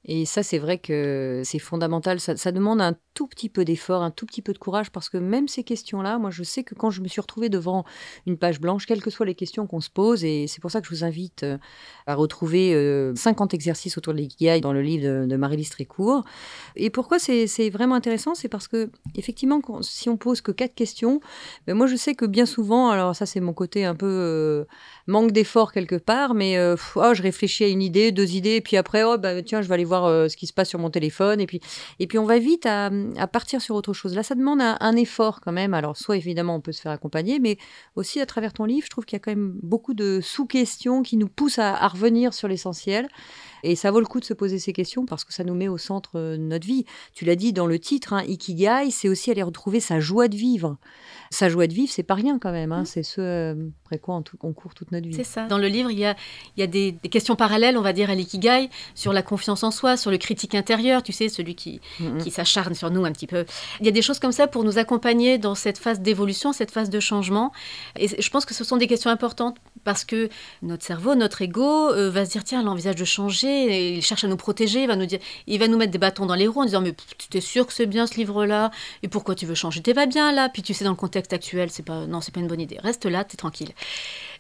Et 0.09 0.25
ça, 0.25 0.45
c'est 0.45 0.59
vrai 0.59 0.79
que 0.79 1.43
c'est 1.45 1.59
fondamental. 1.59 2.21
Ça, 2.21 2.53
demande 2.53 2.81
un 2.81 2.95
tout 3.15 3.27
petit 3.27 3.49
peu 3.49 3.65
d'effort, 3.65 4.03
un 4.03 4.13
tout 4.13 4.25
petit 4.25 4.41
peu 4.41 4.53
de 4.53 4.59
courage, 4.59 4.91
parce 4.93 5.09
que 5.09 5.19
même 5.19 5.49
ces 5.49 5.65
questions-là, 5.65 6.19
moi, 6.19 6.31
je 6.31 6.45
sais 6.45 6.63
que 6.63 6.77
quand 6.77 6.91
je 6.91 7.01
me 7.01 7.09
suis 7.09 7.21
retrouvée 7.21 7.49
devant 7.49 7.85
une 8.25 8.37
page 8.37 8.61
blanche, 8.61 8.87
quelles 8.87 9.03
que 9.03 9.11
soient 9.11 9.27
les 9.27 9.35
questions 9.35 9.67
qu'on 9.67 9.81
se 9.81 9.91
pose, 9.91 10.25
et 10.25 10.47
c'est 10.47 10.61
pour 10.61 10.71
ça 10.71 10.81
que 10.81 10.87
je 10.87 10.95
vous 10.95 11.03
invite 11.03 11.43
euh, 11.43 11.59
à 12.07 12.15
retrouver 12.15 12.71
50 13.17 13.53
euh, 13.53 13.57
exercices 13.57 13.99
autour 13.99 14.13
de 14.13 14.19
l'ikigai 14.19 14.61
dans 14.61 14.73
le 14.73 14.81
livre 14.81 15.27
de, 15.27 15.37
Marie-Lise 15.37 15.71
Trécourt. 15.71 16.25
Et 16.77 16.89
pourquoi 16.91 17.19
c'est 17.19 17.71
vraiment 17.71 17.97
intéressant? 17.97 18.37
C'est 18.37 18.49
parce 18.49 18.69
que, 18.69 18.91
effectivement, 19.17 19.61
si 19.83 20.09
on 20.09 20.17
pose 20.17 20.41
que 20.41 20.53
quatre 20.53 20.75
questions, 20.75 21.21
ben 21.67 21.75
moi, 21.75 21.89
je 21.89 21.97
sais 21.97 22.15
que 22.15 22.27
bien 22.27 22.47
souvent, 22.47 22.91
alors 22.91 23.17
ça, 23.17 23.27
c'est 23.27 23.41
mon 23.41 23.55
côté 23.55 23.85
un 23.85 23.97
peu 23.97 24.07
euh, 24.07 24.65
manque 25.09 25.33
d'effort 25.33 25.73
quelque 25.73 25.97
part, 25.97 26.35
mais 26.35 26.57
oh, 26.61 27.15
je 27.15 27.23
réfléchis 27.23 27.65
à 27.65 27.69
une 27.69 27.83
idée, 27.83 28.13
deux 28.13 28.37
idées, 28.37 28.57
et 28.57 28.61
puis 28.61 28.77
après, 28.77 29.03
oh, 29.03 29.19
bah, 29.19 29.43
tiens, 29.43 29.63
je 29.63 29.69
vais 29.69 29.75
aller 29.75 29.85
voir 29.85 29.96
euh, 30.05 30.29
ce 30.29 30.37
qui 30.37 30.47
se 30.47 30.53
passe 30.53 30.69
sur 30.69 30.79
mon 30.79 30.91
téléphone. 30.91 31.41
Et 31.41 31.47
puis, 31.47 31.61
et 31.99 32.07
puis 32.07 32.19
on 32.19 32.25
va 32.25 32.39
vite 32.39 32.67
à, 32.67 32.91
partir 33.33 33.61
sur 33.61 33.75
autre 33.75 33.93
chose. 33.93 34.15
Là, 34.15 34.23
ça 34.23 34.35
demande 34.35 34.61
un, 34.61 34.97
effort 34.97 35.41
quand 35.41 35.53
même. 35.53 35.75
Alors, 35.75 35.97
soit 35.97 36.17
évidemment, 36.17 36.57
on 36.57 36.61
peut 36.61 36.73
se 36.73 36.81
faire 36.81 36.93
accompagner, 36.93 37.39
mais 37.39 37.59
aussi 37.97 38.21
à 38.21 38.27
travers 38.27 38.53
ton 38.53 38.65
livre, 38.65 38.85
je 38.87 38.91
trouve 38.91 39.05
qu'il 39.05 39.17
y 39.17 39.21
a 39.21 39.21
quand 39.21 39.31
même 39.31 39.59
beaucoup 39.63 39.95
de 39.95 40.21
sous-questions 40.23 41.03
qui 41.03 41.17
nous 41.17 41.29
poussent 41.29 41.59
à, 41.59 41.87
revenir 41.89 42.35
sur 42.35 42.49
l'essentiel. 42.49 43.09
Et 43.63 43.77
ça 43.77 43.91
vaut 43.91 44.01
le 44.01 44.07
coup 44.07 44.21
de 44.21 44.25
se 44.25 44.35
poser 44.35 44.59
ces 44.59 44.73
questions 44.73 45.07
parce 45.07 45.25
que 45.25 45.33
ça 45.33 45.45
nous 45.45 45.55
met 45.55 45.69
au 45.69 45.79
centre 45.79 46.19
de 46.19 46.37
notre 46.37 46.67
vie. 46.67 46.85
Tu 47.15 47.25
l'as 47.25 47.37
dit 47.37 47.53
dans 47.53 47.67
le 47.67 47.79
titre, 47.79 48.13
hein, 48.13 48.23
Ikigai, 48.27 48.91
c'est 48.91 49.09
aussi 49.09 49.31
aller 49.31 49.43
retrouver 49.43 49.81
sa 49.81 50.01
joie 50.01 50.29
de 50.29 50.37
vivre. 50.37 50.77
Sa 51.31 51.49
joie 51.49 51.67
de 51.67 51.73
vivre, 51.73 51.93
c'est 51.93 52.03
pas 52.03 52.15
rien 52.15 52.39
quand 52.39 52.53
même. 52.53 52.73
Hein. 52.73 52.83
Mmh. 52.83 52.87
C'est 52.87 53.03
ce 53.03 53.21
euh, 53.21 53.55
après 53.85 53.99
quoi 53.99 54.21
on, 54.43 54.53
court 54.53 54.75
toute 54.75 54.93
notre 54.93 55.07
vie. 55.07 55.15
C'est 55.15 55.25
ça. 55.25 55.47
Dans 55.47 55.59
le 55.59 55.69
livre, 55.69 55.91
il 55.91 55.99
y 55.99 56.05
a, 56.05 56.17
il 56.57 56.61
y 56.61 56.63
a 56.63 56.67
des, 56.67 56.97
questions 57.11 57.37
parallèles, 57.37 57.77
on 57.77 57.83
va 57.83 57.93
dire, 57.93 58.11
à 58.11 58.15
l'ikigai, 58.15 58.69
sur 58.95 59.13
la 59.13 59.23
confiance 59.23 59.63
en 59.63 59.71
soi, 59.71 59.97
sur 59.97 60.11
le 60.11 60.19
critique 60.19 60.55
intérieur, 60.55 61.03
tu 61.03 61.13
sais, 61.13 61.29
celui 61.29 61.55
qui, 61.55 61.81
mmh, 62.01 62.19
qui 62.19 62.31
s'acharne 62.31 62.75
sur 62.75 62.91
nous 62.91 63.05
un 63.05 63.13
petit 63.13 63.27
peu. 63.27 63.45
Il 63.81 63.87
y 63.87 63.89
a 63.89 63.93
des 63.93 64.03
choses 64.03 64.19
comme 64.19 64.33
ça 64.33 64.47
pour 64.47 64.65
nous 64.65 64.79
accompagner 64.79 65.39
dans 65.39 65.55
cette 65.55 65.79
phase 65.79 66.01
d'évolution, 66.01 66.53
cette 66.53 66.71
phase 66.71 66.91
de 66.91 67.01
changement. 67.01 67.53
Et 67.97 68.09
je 68.21 68.31
pense 68.31 68.45
que 68.45 68.55
ce 68.55 68.65
sont 68.65 68.77
des 68.77 68.87
questions 68.87 69.11
importantes 69.11 69.57
parce 69.85 70.05
que 70.05 70.29
notre 70.63 70.85
cerveau, 70.85 71.15
notre 71.15 71.43
ego 71.43 71.91
euh, 71.91 72.11
va 72.11 72.25
se 72.25 72.31
dire 72.33 72.45
tiens, 72.45 72.63
l'envisage 72.63 72.97
de 72.97 73.05
changer, 73.05 73.46
il 73.47 74.03
cherche 74.03 74.25
à 74.25 74.29
nous 74.29 74.37
protéger, 74.37 74.83
il 74.83 74.89
va 74.89 74.97
nous 74.97 75.07
dire, 75.07 75.19
il 75.47 75.59
va 75.59 75.69
nous 75.69 75.77
mettre 75.77 75.93
des 75.93 75.99
bâtons 75.99 76.27
dans 76.27 76.35
les 76.35 76.47
roues 76.47 76.63
en 76.63 76.65
disant 76.65 76.81
mais 76.81 76.95
tu 77.19 77.37
es 77.37 77.41
sûr 77.41 77.67
que 77.67 77.73
c'est 77.73 77.87
bien 77.87 78.07
ce 78.07 78.15
livre-là? 78.15 78.71
Et 79.03 79.09
pourquoi 79.09 79.35
tu 79.35 79.47
veux 79.47 79.55
changer? 79.55 79.83
T'es 79.83 79.95
pas 79.95 80.07
bien 80.07 80.33
là, 80.33 80.49
puis 80.49 80.63
tu 80.63 80.75
sais 80.75 80.85
dans 80.85 80.91
le 80.91 80.97
contexte 80.97 81.33
actuel, 81.33 81.71
c'est 81.71 81.85
pas 81.85 82.07
non, 82.07 82.21
c'est 82.21 82.33
pas 82.33 82.41
une 82.41 82.49
bonne 82.49 82.61
idée. 82.61 82.79
Reste 82.83 83.07
là, 83.07 83.25
t'es 83.25 83.37
tranquille. 83.37 83.71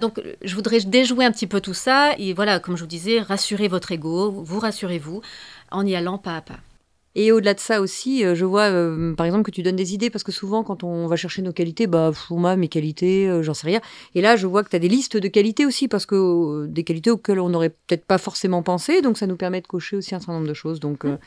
Donc 0.00 0.20
je 0.42 0.54
voudrais 0.54 0.80
déjouer 0.80 1.24
un 1.24 1.32
petit 1.32 1.46
peu 1.46 1.60
tout 1.60 1.74
ça 1.74 2.14
et 2.18 2.32
voilà, 2.32 2.60
comme 2.60 2.76
je 2.76 2.82
vous 2.82 2.88
disais, 2.88 3.20
rassurer 3.20 3.68
votre 3.68 3.92
ego, 3.92 4.30
vous 4.30 4.60
rassurez-vous 4.60 5.22
en 5.70 5.86
y 5.86 5.94
allant 5.96 6.18
pas 6.18 6.36
à 6.36 6.40
pas. 6.40 6.58
Et 7.18 7.32
au-delà 7.32 7.54
de 7.54 7.60
ça 7.60 7.80
aussi, 7.80 8.26
euh, 8.26 8.34
je 8.34 8.44
vois, 8.44 8.64
euh, 8.64 9.14
par 9.14 9.24
exemple, 9.24 9.42
que 9.44 9.50
tu 9.50 9.62
donnes 9.62 9.74
des 9.74 9.94
idées, 9.94 10.10
parce 10.10 10.22
que 10.22 10.32
souvent, 10.32 10.62
quand 10.62 10.84
on 10.84 11.06
va 11.06 11.16
chercher 11.16 11.40
nos 11.40 11.52
qualités, 11.52 11.86
bah, 11.86 12.12
moi, 12.28 12.56
mes 12.56 12.68
qualités, 12.68 13.26
euh, 13.26 13.42
j'en 13.42 13.54
sais 13.54 13.66
rien. 13.66 13.80
Et 14.14 14.20
là, 14.20 14.36
je 14.36 14.46
vois 14.46 14.62
que 14.62 14.68
tu 14.68 14.76
as 14.76 14.78
des 14.78 14.88
listes 14.88 15.16
de 15.16 15.28
qualités 15.28 15.64
aussi, 15.64 15.88
parce 15.88 16.04
que 16.04 16.66
des 16.66 16.84
qualités 16.84 17.10
auxquelles 17.10 17.40
on 17.40 17.48
n'aurait 17.48 17.70
peut-être 17.70 18.04
pas 18.04 18.18
forcément 18.18 18.62
pensé, 18.62 19.00
donc 19.00 19.16
ça 19.16 19.26
nous 19.26 19.36
permet 19.36 19.62
de 19.62 19.66
cocher 19.66 19.96
aussi 19.96 20.14
un 20.14 20.18
certain 20.18 20.34
nombre 20.34 20.46
de 20.46 20.52
choses. 20.52 20.78
Donc, 20.78 21.04
mmh. 21.04 21.18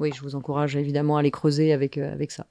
oui, 0.00 0.10
je 0.14 0.20
vous 0.20 0.34
encourage 0.34 0.76
évidemment 0.76 1.16
à 1.16 1.22
les 1.22 1.30
creuser 1.30 1.72
avec, 1.72 1.96
avec 1.96 2.30
ça. 2.30 2.44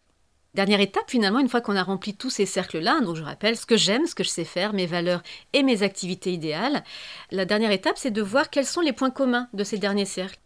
Dernière 0.55 0.81
étape, 0.81 1.03
finalement, 1.07 1.37
une 1.37 1.49
fois 1.49 1.61
qu'on 1.61 1.75
a 1.75 1.83
rempli 1.83 2.15
tous 2.15 2.31
ces 2.31 2.47
cercles-là, 2.47 3.01
donc 3.01 3.15
je 3.15 3.21
rappelle 3.21 3.55
ce 3.55 3.67
que 3.67 3.77
j'aime, 3.77 4.07
ce 4.07 4.15
que 4.15 4.23
je 4.23 4.29
sais 4.29 4.43
faire, 4.43 4.73
mes 4.73 4.87
valeurs 4.87 5.21
et 5.53 5.61
mes 5.61 5.83
activités 5.83 6.33
idéales, 6.33 6.83
la 7.29 7.45
dernière 7.45 7.69
étape, 7.69 7.99
c'est 7.99 8.09
de 8.09 8.23
voir 8.23 8.49
quels 8.49 8.65
sont 8.65 8.81
les 8.81 8.93
points 8.93 9.11
communs 9.11 9.49
de 9.53 9.63
ces 9.63 9.77
derniers 9.77 10.05
cercles. 10.05 10.39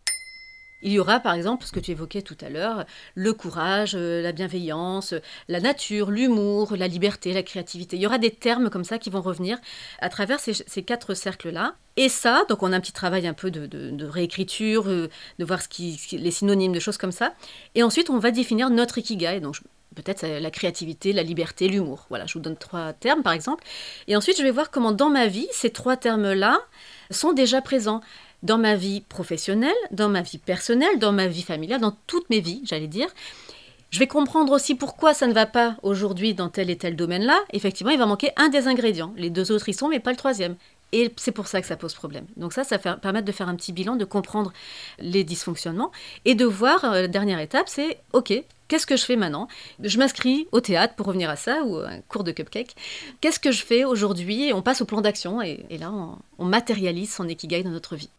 Il 0.84 0.92
y 0.92 1.00
aura 1.00 1.20
par 1.20 1.34
exemple 1.34 1.66
ce 1.66 1.72
que 1.72 1.80
tu 1.80 1.92
évoquais 1.92 2.22
tout 2.22 2.38
à 2.42 2.50
l'heure, 2.50 2.86
le 3.16 3.34
courage, 3.34 3.94
euh, 3.96 4.22
la 4.22 4.32
bienveillance, 4.32 5.14
la 5.48 5.60
nature, 5.60 6.12
l'humour, 6.12 6.76
la 6.76 6.88
liberté, 6.88 7.34
la 7.34 7.44
créativité. 7.44 7.98
Il 7.98 8.02
y 8.02 8.08
aura 8.08 8.18
des 8.18 8.32
termes 8.32 8.70
comme 8.70 8.84
ça 8.84 8.98
qui 8.98 9.10
vont 9.10 9.22
revenir 9.22 9.58
à 10.00 10.10
travers 10.10 10.40
ces, 10.40 10.84
quatre 10.84 11.14
cercles-là. 11.14 11.76
Et 11.98 12.10
ça, 12.10 12.46
donc 12.50 12.64
on 12.64 12.72
a 12.72 12.78
un 12.78 12.80
petit 12.80 12.94
travail 12.94 13.28
un 13.28 13.34
peu 13.34 13.52
de, 13.52 14.06
réécriture, 14.06 14.88
euh, 14.88 15.10
de 15.40 15.46
voir 15.46 15.62
ce 15.62 15.68
qui, 15.68 16.00
les 16.14 16.32
synonymes 16.32 16.74
de 16.74 16.80
choses 16.80 16.98
comme 16.98 17.12
ça. 17.12 17.34
Et 17.76 17.84
ensuite, 17.84 18.10
on 18.10 18.18
va 18.18 18.32
définir 18.32 18.70
notre 18.70 18.98
ikigai. 18.98 19.40
Donc 19.40 19.58
peut-être 19.96 20.26
la 20.26 20.52
créativité, 20.52 21.14
la 21.14 21.24
liberté, 21.24 21.68
l'humour. 21.68 22.06
Voilà, 22.10 22.26
je 22.26 22.34
vous 22.34 22.40
donne 22.40 22.56
trois 22.56 22.94
termes 22.94 23.24
par 23.24 23.34
exemple. 23.34 23.64
Et 24.08 24.16
ensuite, 24.16 24.38
je 24.38 24.44
vais 24.44 24.52
voir 24.52 24.72
comment 24.72 24.92
dans 24.92 25.10
ma 25.10 25.28
vie, 25.28 25.48
ces 25.52 25.70
trois 25.70 25.98
termes-là 25.98 26.60
sont 27.10 27.34
déjà 27.34 27.62
présents 27.62 28.02
dans 28.44 28.58
ma 28.58 28.76
vie 28.76 29.02
professionnelle, 29.02 29.72
dans 29.92 30.10
ma 30.10 30.22
vie 30.22 30.38
personnelle, 30.38 31.00
dans 31.00 31.12
ma 31.12 31.28
vie 31.28 31.44
familiale, 31.44 31.82
dans 31.82 31.96
toutes 32.08 32.30
mes 32.30 32.40
vies, 32.40 32.62
j'allais 32.66 32.88
dire. 32.88 33.08
Je 33.92 34.00
vais 34.00 34.08
comprendre 34.08 34.54
aussi 34.54 34.76
pourquoi 34.76 35.14
ça 35.14 35.28
ne 35.28 35.34
va 35.34 35.46
pas 35.46 35.76
aujourd'hui 35.84 36.34
dans 36.34 36.48
tel 36.48 36.70
et 36.70 36.78
tel 36.78 36.96
domaine-là. 36.96 37.38
Effectivement, 37.52 37.92
il 37.92 38.00
va 38.00 38.06
manquer 38.06 38.32
un 38.38 38.48
des 38.48 38.70
ingrédients. 38.70 39.14
Les 39.18 39.30
deux 39.30 39.52
autres 39.52 39.68
y 39.68 39.74
sont, 39.74 39.90
mais 39.90 40.00
pas 40.00 40.12
le 40.12 40.18
troisième. 40.18 40.56
Et 40.94 41.12
c'est 41.18 41.32
pour 41.32 41.48
ça 41.48 41.62
que 41.62 41.68
ça 41.68 41.78
pose 41.78 41.94
problème. 41.94 42.26
Donc 42.38 42.54
ça, 42.54 42.64
ça 42.64 42.78
va 42.78 42.98
permettre 42.98 43.26
de 43.26 43.32
faire 43.32 43.48
un 43.48 43.56
petit 43.56 43.72
bilan, 43.72 43.96
de 43.96 44.06
comprendre 44.06 44.52
les 45.00 45.24
dysfonctionnements 45.24 45.92
et 46.26 46.36
de 46.36 46.46
voir, 46.46 46.84
euh, 46.86 47.02
la 47.02 47.08
dernière 47.08 47.40
étape, 47.40 47.70
c'est, 47.70 48.00
OK, 48.14 48.34
qu'est-ce 48.68 48.86
que 48.86 48.98
je 48.98 49.06
fais 49.06 49.16
maintenant? 49.16 49.48
Je 49.82 49.98
m'inscris 49.98 50.48
au 50.52 50.60
théâtre, 50.60 50.96
pour 50.96 51.08
revenir 51.08 51.30
à 51.30 51.36
ça, 51.36 51.64
ou 51.64 51.78
un 51.78 52.00
cours 52.08 52.24
de 52.24 52.32
cupcake. 52.32 52.76
Qu'est-ce 53.20 53.40
que 53.40 53.52
je 53.52 53.64
fais 53.64 53.84
aujourd'hui? 53.84 54.52
On 54.54 54.62
passe 54.62 54.82
au 54.82 54.86
plan 54.86 55.02
d'action 55.02 55.42
et, 55.42 55.66
là, 55.78 55.92
on, 56.38 56.46
matérialise 56.46 57.14
son 57.14 57.28
ikigai 57.28 57.64
dans 57.64 57.70
notre 57.70 57.96
vie. 57.96 58.10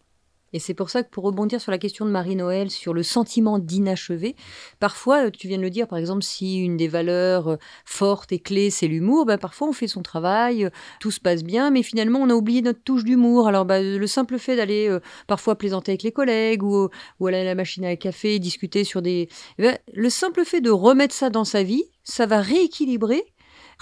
Et 0.52 0.58
c'est 0.58 0.74
pour 0.74 0.90
ça 0.90 1.02
que 1.02 1.10
pour 1.10 1.24
rebondir 1.24 1.60
sur 1.60 1.70
la 1.70 1.78
question 1.78 2.04
de 2.04 2.10
Marie-Noël, 2.10 2.70
sur 2.70 2.92
le 2.92 3.02
sentiment 3.02 3.58
d'inachevé, 3.58 4.36
parfois, 4.80 5.26
euh, 5.26 5.30
tu 5.30 5.48
viens 5.48 5.56
de 5.56 5.62
le 5.62 5.70
dire, 5.70 5.88
par 5.88 5.98
exemple, 5.98 6.22
si 6.22 6.58
une 6.58 6.76
des 6.76 6.88
valeurs 6.88 7.48
euh, 7.48 7.56
fortes 7.84 8.32
et 8.32 8.38
clés, 8.38 8.70
c'est 8.70 8.88
l'humour, 8.88 9.24
ben, 9.24 9.38
parfois 9.38 9.68
on 9.68 9.72
fait 9.72 9.88
son 9.88 10.02
travail, 10.02 10.64
euh, 10.64 10.70
tout 11.00 11.10
se 11.10 11.20
passe 11.20 11.42
bien, 11.42 11.70
mais 11.70 11.82
finalement 11.82 12.18
on 12.20 12.30
a 12.30 12.34
oublié 12.34 12.62
notre 12.62 12.82
touche 12.82 13.04
d'humour. 13.04 13.48
Alors 13.48 13.64
ben, 13.64 13.98
le 13.98 14.06
simple 14.06 14.38
fait 14.38 14.56
d'aller 14.56 14.98
parfois 15.26 15.56
plaisanter 15.56 15.92
avec 15.92 16.02
les 16.02 16.12
collègues 16.12 16.62
ou, 16.62 16.88
ou 17.20 17.26
aller 17.26 17.38
à 17.38 17.44
la 17.44 17.54
machine 17.54 17.84
à 17.84 17.96
café, 17.96 18.38
discuter 18.38 18.84
sur 18.84 19.02
des... 19.02 19.28
Eh 19.58 19.62
ben, 19.62 19.78
le 19.92 20.10
simple 20.10 20.44
fait 20.44 20.60
de 20.60 20.70
remettre 20.70 21.14
ça 21.14 21.30
dans 21.30 21.44
sa 21.44 21.62
vie, 21.62 21.84
ça 22.04 22.26
va 22.26 22.40
rééquilibrer 22.40 23.24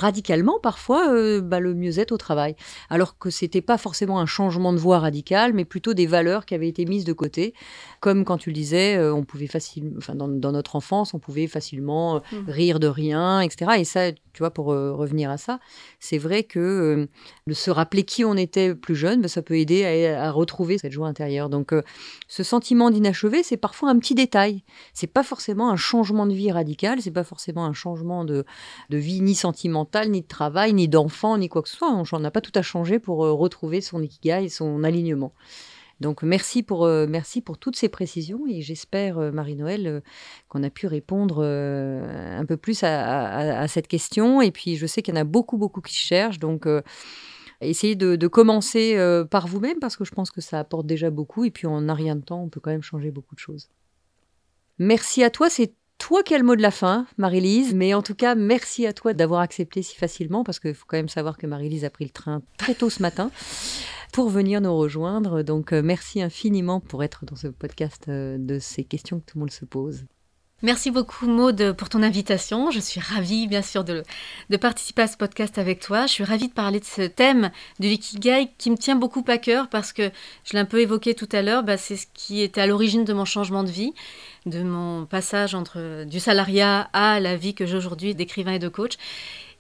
radicalement 0.01 0.59
parfois 0.59 1.13
euh, 1.13 1.41
bah, 1.41 1.61
le 1.61 1.75
mieux-être 1.75 2.13
au 2.13 2.17
travail. 2.17 2.57
Alors 2.89 3.19
que 3.19 3.31
c'était 3.31 3.61
pas 3.61 3.79
forcément 3.79 4.19
un 4.19 4.27
changement 4.27 4.73
de 4.73 4.79
voie 4.79 4.99
radical, 4.99 5.53
mais 5.53 5.65
plutôt 5.65 5.95
des 5.95 6.07
valeurs 6.07 6.47
qui 6.47 6.55
avaient 6.55 6.69
été 6.69 6.87
mises 6.87 7.05
de 7.05 7.13
côté. 7.13 7.55
Comme 8.01 8.25
quand 8.25 8.39
tu 8.39 8.51
le 8.51 8.55
disais, 8.55 8.97
euh, 8.97 9.15
on 9.15 9.25
pouvait 9.25 9.47
facilement, 9.47 9.93
enfin 9.99 10.15
dans, 10.15 10.53
notre 10.53 10.75
enfance, 10.75 11.13
on 11.13 11.19
pouvait 11.19 11.47
facilement 11.47 12.17
euh, 12.17 12.19
mmh. 12.33 12.51
rire 12.51 12.81
de 12.81 12.87
rien, 12.87 13.41
etc. 13.41 13.73
Et 13.79 13.85
ça, 13.85 14.11
tu 14.13 14.39
vois, 14.39 14.51
pour 14.51 14.67
revenir 14.67 15.29
à 15.31 15.37
ça, 15.37 15.59
c'est 15.99 16.19
vrai 16.19 16.45
que 16.45 17.09
se 17.51 17.71
rappeler 17.71 18.05
qui 18.05 18.25
on 18.25 18.37
était 18.37 18.75
plus 18.75 18.95
jeune, 18.95 19.21
bah, 19.21 19.29
ça 19.29 19.43
peut 19.43 19.59
aider 19.59 19.85
à, 19.85 20.31
retrouver 20.31 20.79
cette 20.79 20.93
joie 20.93 21.09
intérieure. 21.09 21.51
Donc 21.51 21.75
ce 22.29 22.43
sentiment 22.43 22.91
d'inachevé, 22.91 23.43
c'est 23.43 23.57
parfois 23.57 23.91
un 23.91 23.99
petit 23.99 24.15
détail. 24.15 24.63
C'est 24.95 25.09
pas 25.09 25.25
forcément 25.25 25.71
un 25.71 25.77
changement 25.77 26.27
de 26.27 26.33
vie 26.33 26.53
radical, 26.53 27.03
c'est 27.03 27.11
pas 27.11 27.25
forcément 27.25 27.65
un 27.65 27.73
changement 27.73 28.25
de, 28.25 28.45
de 28.89 28.97
vie 28.97 29.21
ni 29.21 29.35
sentimentale 29.35 29.90
ni 30.07 30.23
de 30.23 30.27
travail, 30.27 30.73
ni 30.73 30.89
d'enfant, 30.89 31.39
ni 31.39 31.49
quoi 31.49 31.63
que 31.63 31.69
ce 31.69 31.77
soit. 31.77 32.03
On 32.13 32.19
n'a 32.19 32.31
pas 32.31 32.41
tout 32.41 32.53
à 32.55 32.63
changer 32.63 32.99
pour 32.99 33.25
euh, 33.25 33.33
retrouver 33.33 33.81
son 33.81 34.03
ikigai 34.03 34.45
et 34.45 34.49
son 34.49 34.85
alignement. 34.85 35.33
Donc 36.01 36.23
merci 36.23 36.63
pour, 36.63 36.85
euh, 36.87 37.07
merci 37.07 37.43
pour 37.43 37.59
toutes 37.59 37.77
ces 37.77 37.91
précisions 37.91 38.47
et 38.49 38.63
j'espère, 38.63 39.19
euh, 39.19 39.33
Marie-Noël, 39.33 40.03
qu'on 40.49 40.63
a 40.63 40.71
pu 40.71 40.87
répondre 40.87 41.45
un 41.45 42.45
peu 42.47 42.57
plus 42.57 42.83
à, 42.83 43.69
cette 43.69 43.87
question. 43.87 44.41
Et 44.41 44.51
puis 44.51 44.77
je 44.77 44.87
sais 44.87 45.03
qu'il 45.03 45.15
y 45.15 45.19
en 45.19 45.21
a 45.21 45.25
beaucoup, 45.25 45.59
beaucoup 45.59 45.83
qui 45.83 45.95
cherchent. 45.95 46.39
Donc 46.39 46.67
essayez 47.61 47.97
de, 47.97 48.17
de 48.17 48.27
commencer 48.29 48.97
par 49.31 49.47
vous-même 49.47 49.79
parce 49.79 49.97
que 49.97 50.05
je 50.05 50.13
pense 50.13 50.31
que 50.31 50.41
ça 50.41 50.59
apporte 50.59 50.87
déjà 50.87 51.11
beaucoup. 51.11 51.45
Et 51.45 51.51
puis 51.51 51.67
en 51.67 51.89
un 51.89 51.95
rien 51.95 52.17
de 52.17 52.23
temps, 52.23 52.43
on 52.43 52.49
peut 52.49 52.61
quand 52.61 52.71
même 52.71 52.83
changer 52.83 53.11
beaucoup 53.11 53.35
de 53.35 53.41
choses. 53.41 53.69
Merci 54.79 55.23
à 55.23 55.29
toi, 55.29 55.51
c'est 55.51 55.75
toi 56.01 56.23
quel 56.25 56.43
mot 56.43 56.57
de 56.57 56.63
la 56.63 56.73
fin, 56.73 57.07
Marie-Lise? 57.19 57.75
Mais 57.75 57.95
en 57.95 58.03
tout 58.03 58.17
cas, 58.17 58.35
merci 58.35 58.87
à 58.87 58.93
toi 58.93 59.13
d'avoir 59.13 59.43
accepté 59.43 59.83
si 59.83 59.95
facilement, 59.97 60.43
parce 60.43 60.59
qu'il 60.59 60.75
faut 60.75 60.87
quand 60.89 60.97
même 60.97 61.09
savoir 61.09 61.37
que 61.37 61.47
Marie-Lise 61.47 61.85
a 61.85 61.91
pris 61.91 62.05
le 62.05 62.11
train 62.11 62.43
très 62.57 62.75
tôt 62.75 62.91
ce 62.91 63.01
matin 63.01 63.31
pour 64.13 64.29
venir 64.29 64.61
nous 64.61 64.77
rejoindre. 64.77 65.43
Donc, 65.43 65.73
euh, 65.73 65.83
merci 65.83 66.21
infiniment 66.21 66.81
pour 66.81 67.05
être 67.05 67.27
dans 67.27 67.37
ce 67.37 67.47
podcast 67.47 68.07
euh, 68.09 68.39
de 68.39 68.59
ces 68.59 68.83
questions 68.83 69.21
que 69.21 69.27
tout 69.27 69.39
le 69.39 69.41
monde 69.41 69.53
se 69.53 69.65
pose. 69.65 70.07
Merci 70.63 70.91
beaucoup 70.91 71.27
Maude 71.27 71.73
pour 71.73 71.89
ton 71.89 72.03
invitation. 72.03 72.71
Je 72.71 72.81
suis 72.81 73.01
ravie 73.01 73.47
bien 73.47 73.63
sûr 73.63 73.83
de, 73.83 74.03
de, 74.51 74.57
participer 74.59 75.01
à 75.01 75.07
ce 75.07 75.17
podcast 75.17 75.57
avec 75.57 75.81
toi. 75.81 76.07
Je 76.07 76.13
suis 76.13 76.25
ravie 76.25 76.49
de 76.49 76.53
parler 76.53 76.81
de 76.81 76.85
ce 76.85 77.01
thème 77.01 77.51
du 77.79 77.89
Ikigai 77.89 78.51
qui 78.59 78.71
me 78.71 78.77
tient 78.77 78.95
beaucoup 78.95 79.25
à 79.29 79.39
cœur 79.39 79.69
parce 79.69 79.95
que 79.95 80.11
je 80.45 80.53
l'ai 80.53 80.59
un 80.59 80.67
peu 80.67 80.81
évoqué 80.81 81.15
tout 81.15 81.29
à 81.33 81.41
l'heure, 81.41 81.63
bah, 81.63 81.79
c'est 81.79 81.97
ce 81.97 82.07
qui 82.13 82.43
était 82.43 82.61
à 82.61 82.67
l'origine 82.67 83.07
de 83.07 83.15
mon 83.15 83.25
changement 83.25 83.65
de 83.65 83.71
vie, 83.71 83.95
de 84.45 84.63
mon 84.63 85.07
passage 85.07 85.55
entre 85.55 86.05
du 86.05 86.21
salariat 86.21 86.91
à 86.93 87.21
la 87.21 87.37
vie 87.37 87.55
que 87.55 87.65
j'ai 87.65 87.79
aujourd'hui 87.79 88.15
d'écrivain 88.15 88.53
et 88.53 88.59
de 88.59 88.69
coach. 88.69 88.99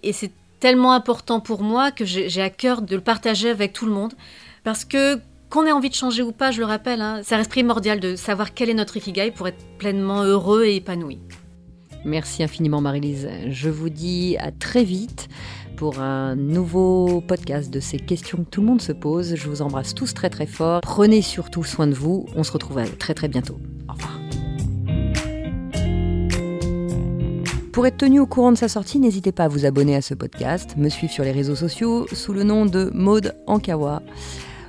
Et 0.03 0.13
c'est 0.13 0.33
tellement 0.61 0.93
important 0.93 1.41
pour 1.41 1.63
moi 1.63 1.93
que 1.93 2.05
j'ai 2.05 2.43
à 2.43 2.51
cœur 2.51 2.83
de 2.83 2.95
le 2.95 3.01
partager 3.01 3.49
avec 3.49 3.73
tout 3.73 3.87
le 3.87 3.93
monde 3.93 4.13
parce 4.65 4.85
que 4.85 5.19
qu'on 5.51 5.67
ait 5.67 5.73
envie 5.73 5.91
de 5.91 5.95
changer 5.95 6.23
ou 6.23 6.33
pas, 6.33 6.53
je 6.53 6.61
le 6.61 6.65
rappelle, 6.65 7.03
hein, 7.03 7.21
ça 7.25 7.37
reste 7.37 7.51
primordial 7.51 7.99
de 7.99 8.15
savoir 8.15 8.55
quel 8.55 8.71
est 8.71 8.75
notre 8.75 8.97
ikigai 8.97 9.33
pour 9.33 9.49
être 9.49 9.63
pleinement 9.79 10.23
heureux 10.23 10.65
et 10.65 10.77
épanoui. 10.77 11.19
Merci 12.05 12.43
infiniment 12.43 12.81
Marie-Lise. 12.81 13.29
Je 13.49 13.69
vous 13.69 13.91
dis 13.91 14.37
à 14.39 14.53
très 14.53 14.85
vite 14.85 15.29
pour 15.77 16.01
un 16.01 16.37
nouveau 16.37 17.21
podcast 17.21 17.71
de 17.71 17.81
ces 17.81 17.99
questions 17.99 18.39
que 18.39 18.49
tout 18.49 18.61
le 18.61 18.69
monde 18.69 18.81
se 18.81 18.93
pose. 18.93 19.35
Je 19.35 19.49
vous 19.49 19.61
embrasse 19.61 19.95
tous 19.95 20.15
très 20.15 20.31
très 20.31 20.47
fort. 20.47 20.81
Prenez 20.81 21.21
surtout 21.21 21.65
soin 21.65 21.87
de 21.87 21.95
vous. 21.95 22.27
On 22.37 22.45
se 22.45 22.53
retrouve 22.53 22.83
très 22.99 23.13
très 23.13 23.29
bientôt. 23.29 23.59
Au 23.89 23.93
revoir. 23.93 24.21
Pour 27.73 27.87
être 27.87 27.99
tenu 27.99 28.21
au 28.21 28.27
courant 28.27 28.53
de 28.53 28.59
sa 28.59 28.69
sortie, 28.69 28.99
n'hésitez 28.99 29.33
pas 29.33 29.45
à 29.45 29.49
vous 29.49 29.67
abonner 29.67 29.97
à 29.97 30.03
ce 30.03 30.15
podcast, 30.15 30.77
me 30.77 30.89
suivre 30.89 31.13
sur 31.13 31.25
les 31.25 31.33
réseaux 31.33 31.55
sociaux 31.55 32.07
sous 32.13 32.33
le 32.33 32.45
nom 32.45 32.67
de 32.67 32.91
Maude 32.95 33.35
Ankawa 33.47 34.03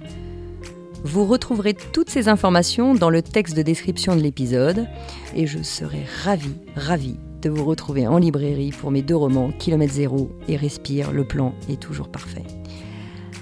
Vous 1.05 1.27
retrouverez 1.27 1.75
toutes 1.75 2.09
ces 2.09 2.29
informations 2.29 2.95
dans 2.95 3.11
le 3.11 3.21
texte 3.21 3.57
de 3.57 3.63
description 3.63 4.17
de 4.17 4.23
l'épisode 4.23 4.87
et 5.35 5.47
je 5.47 5.63
serai 5.63 6.03
ravie, 6.25 6.57
ravie 6.77 7.19
de 7.45 7.51
vous 7.51 7.65
retrouver 7.65 8.07
en 8.07 8.17
librairie 8.17 8.71
pour 8.71 8.91
mes 8.91 9.03
deux 9.03 9.17
romans, 9.17 9.51
Kilomètre 9.59 9.93
Zéro 9.93 10.31
et 10.49 10.57
Respire, 10.57 11.13
le 11.13 11.25
plan 11.25 11.55
est 11.69 11.79
toujours 11.79 12.09
parfait. 12.09 12.43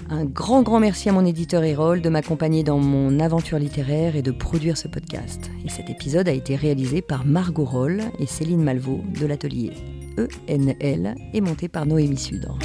Un 0.09 0.25
grand, 0.25 0.61
grand 0.61 0.81
merci 0.81 1.07
à 1.07 1.13
mon 1.13 1.25
éditeur 1.25 1.63
Erol 1.63 2.01
de 2.01 2.09
m'accompagner 2.09 2.63
dans 2.63 2.77
mon 2.77 3.19
aventure 3.21 3.57
littéraire 3.57 4.15
et 4.17 4.21
de 4.21 4.31
produire 4.31 4.77
ce 4.77 4.89
podcast. 4.89 5.49
Et 5.65 5.69
cet 5.69 5.89
épisode 5.89 6.27
a 6.27 6.33
été 6.33 6.55
réalisé 6.55 7.01
par 7.01 7.25
Margot 7.25 7.65
Roll 7.65 8.01
et 8.19 8.25
Céline 8.25 8.61
Malvaux 8.61 9.01
de 9.19 9.25
l'atelier 9.25 9.71
ENL 10.49 11.15
et 11.33 11.41
monté 11.41 11.69
par 11.69 11.85
Noémie 11.85 12.17
Sudre. 12.17 12.59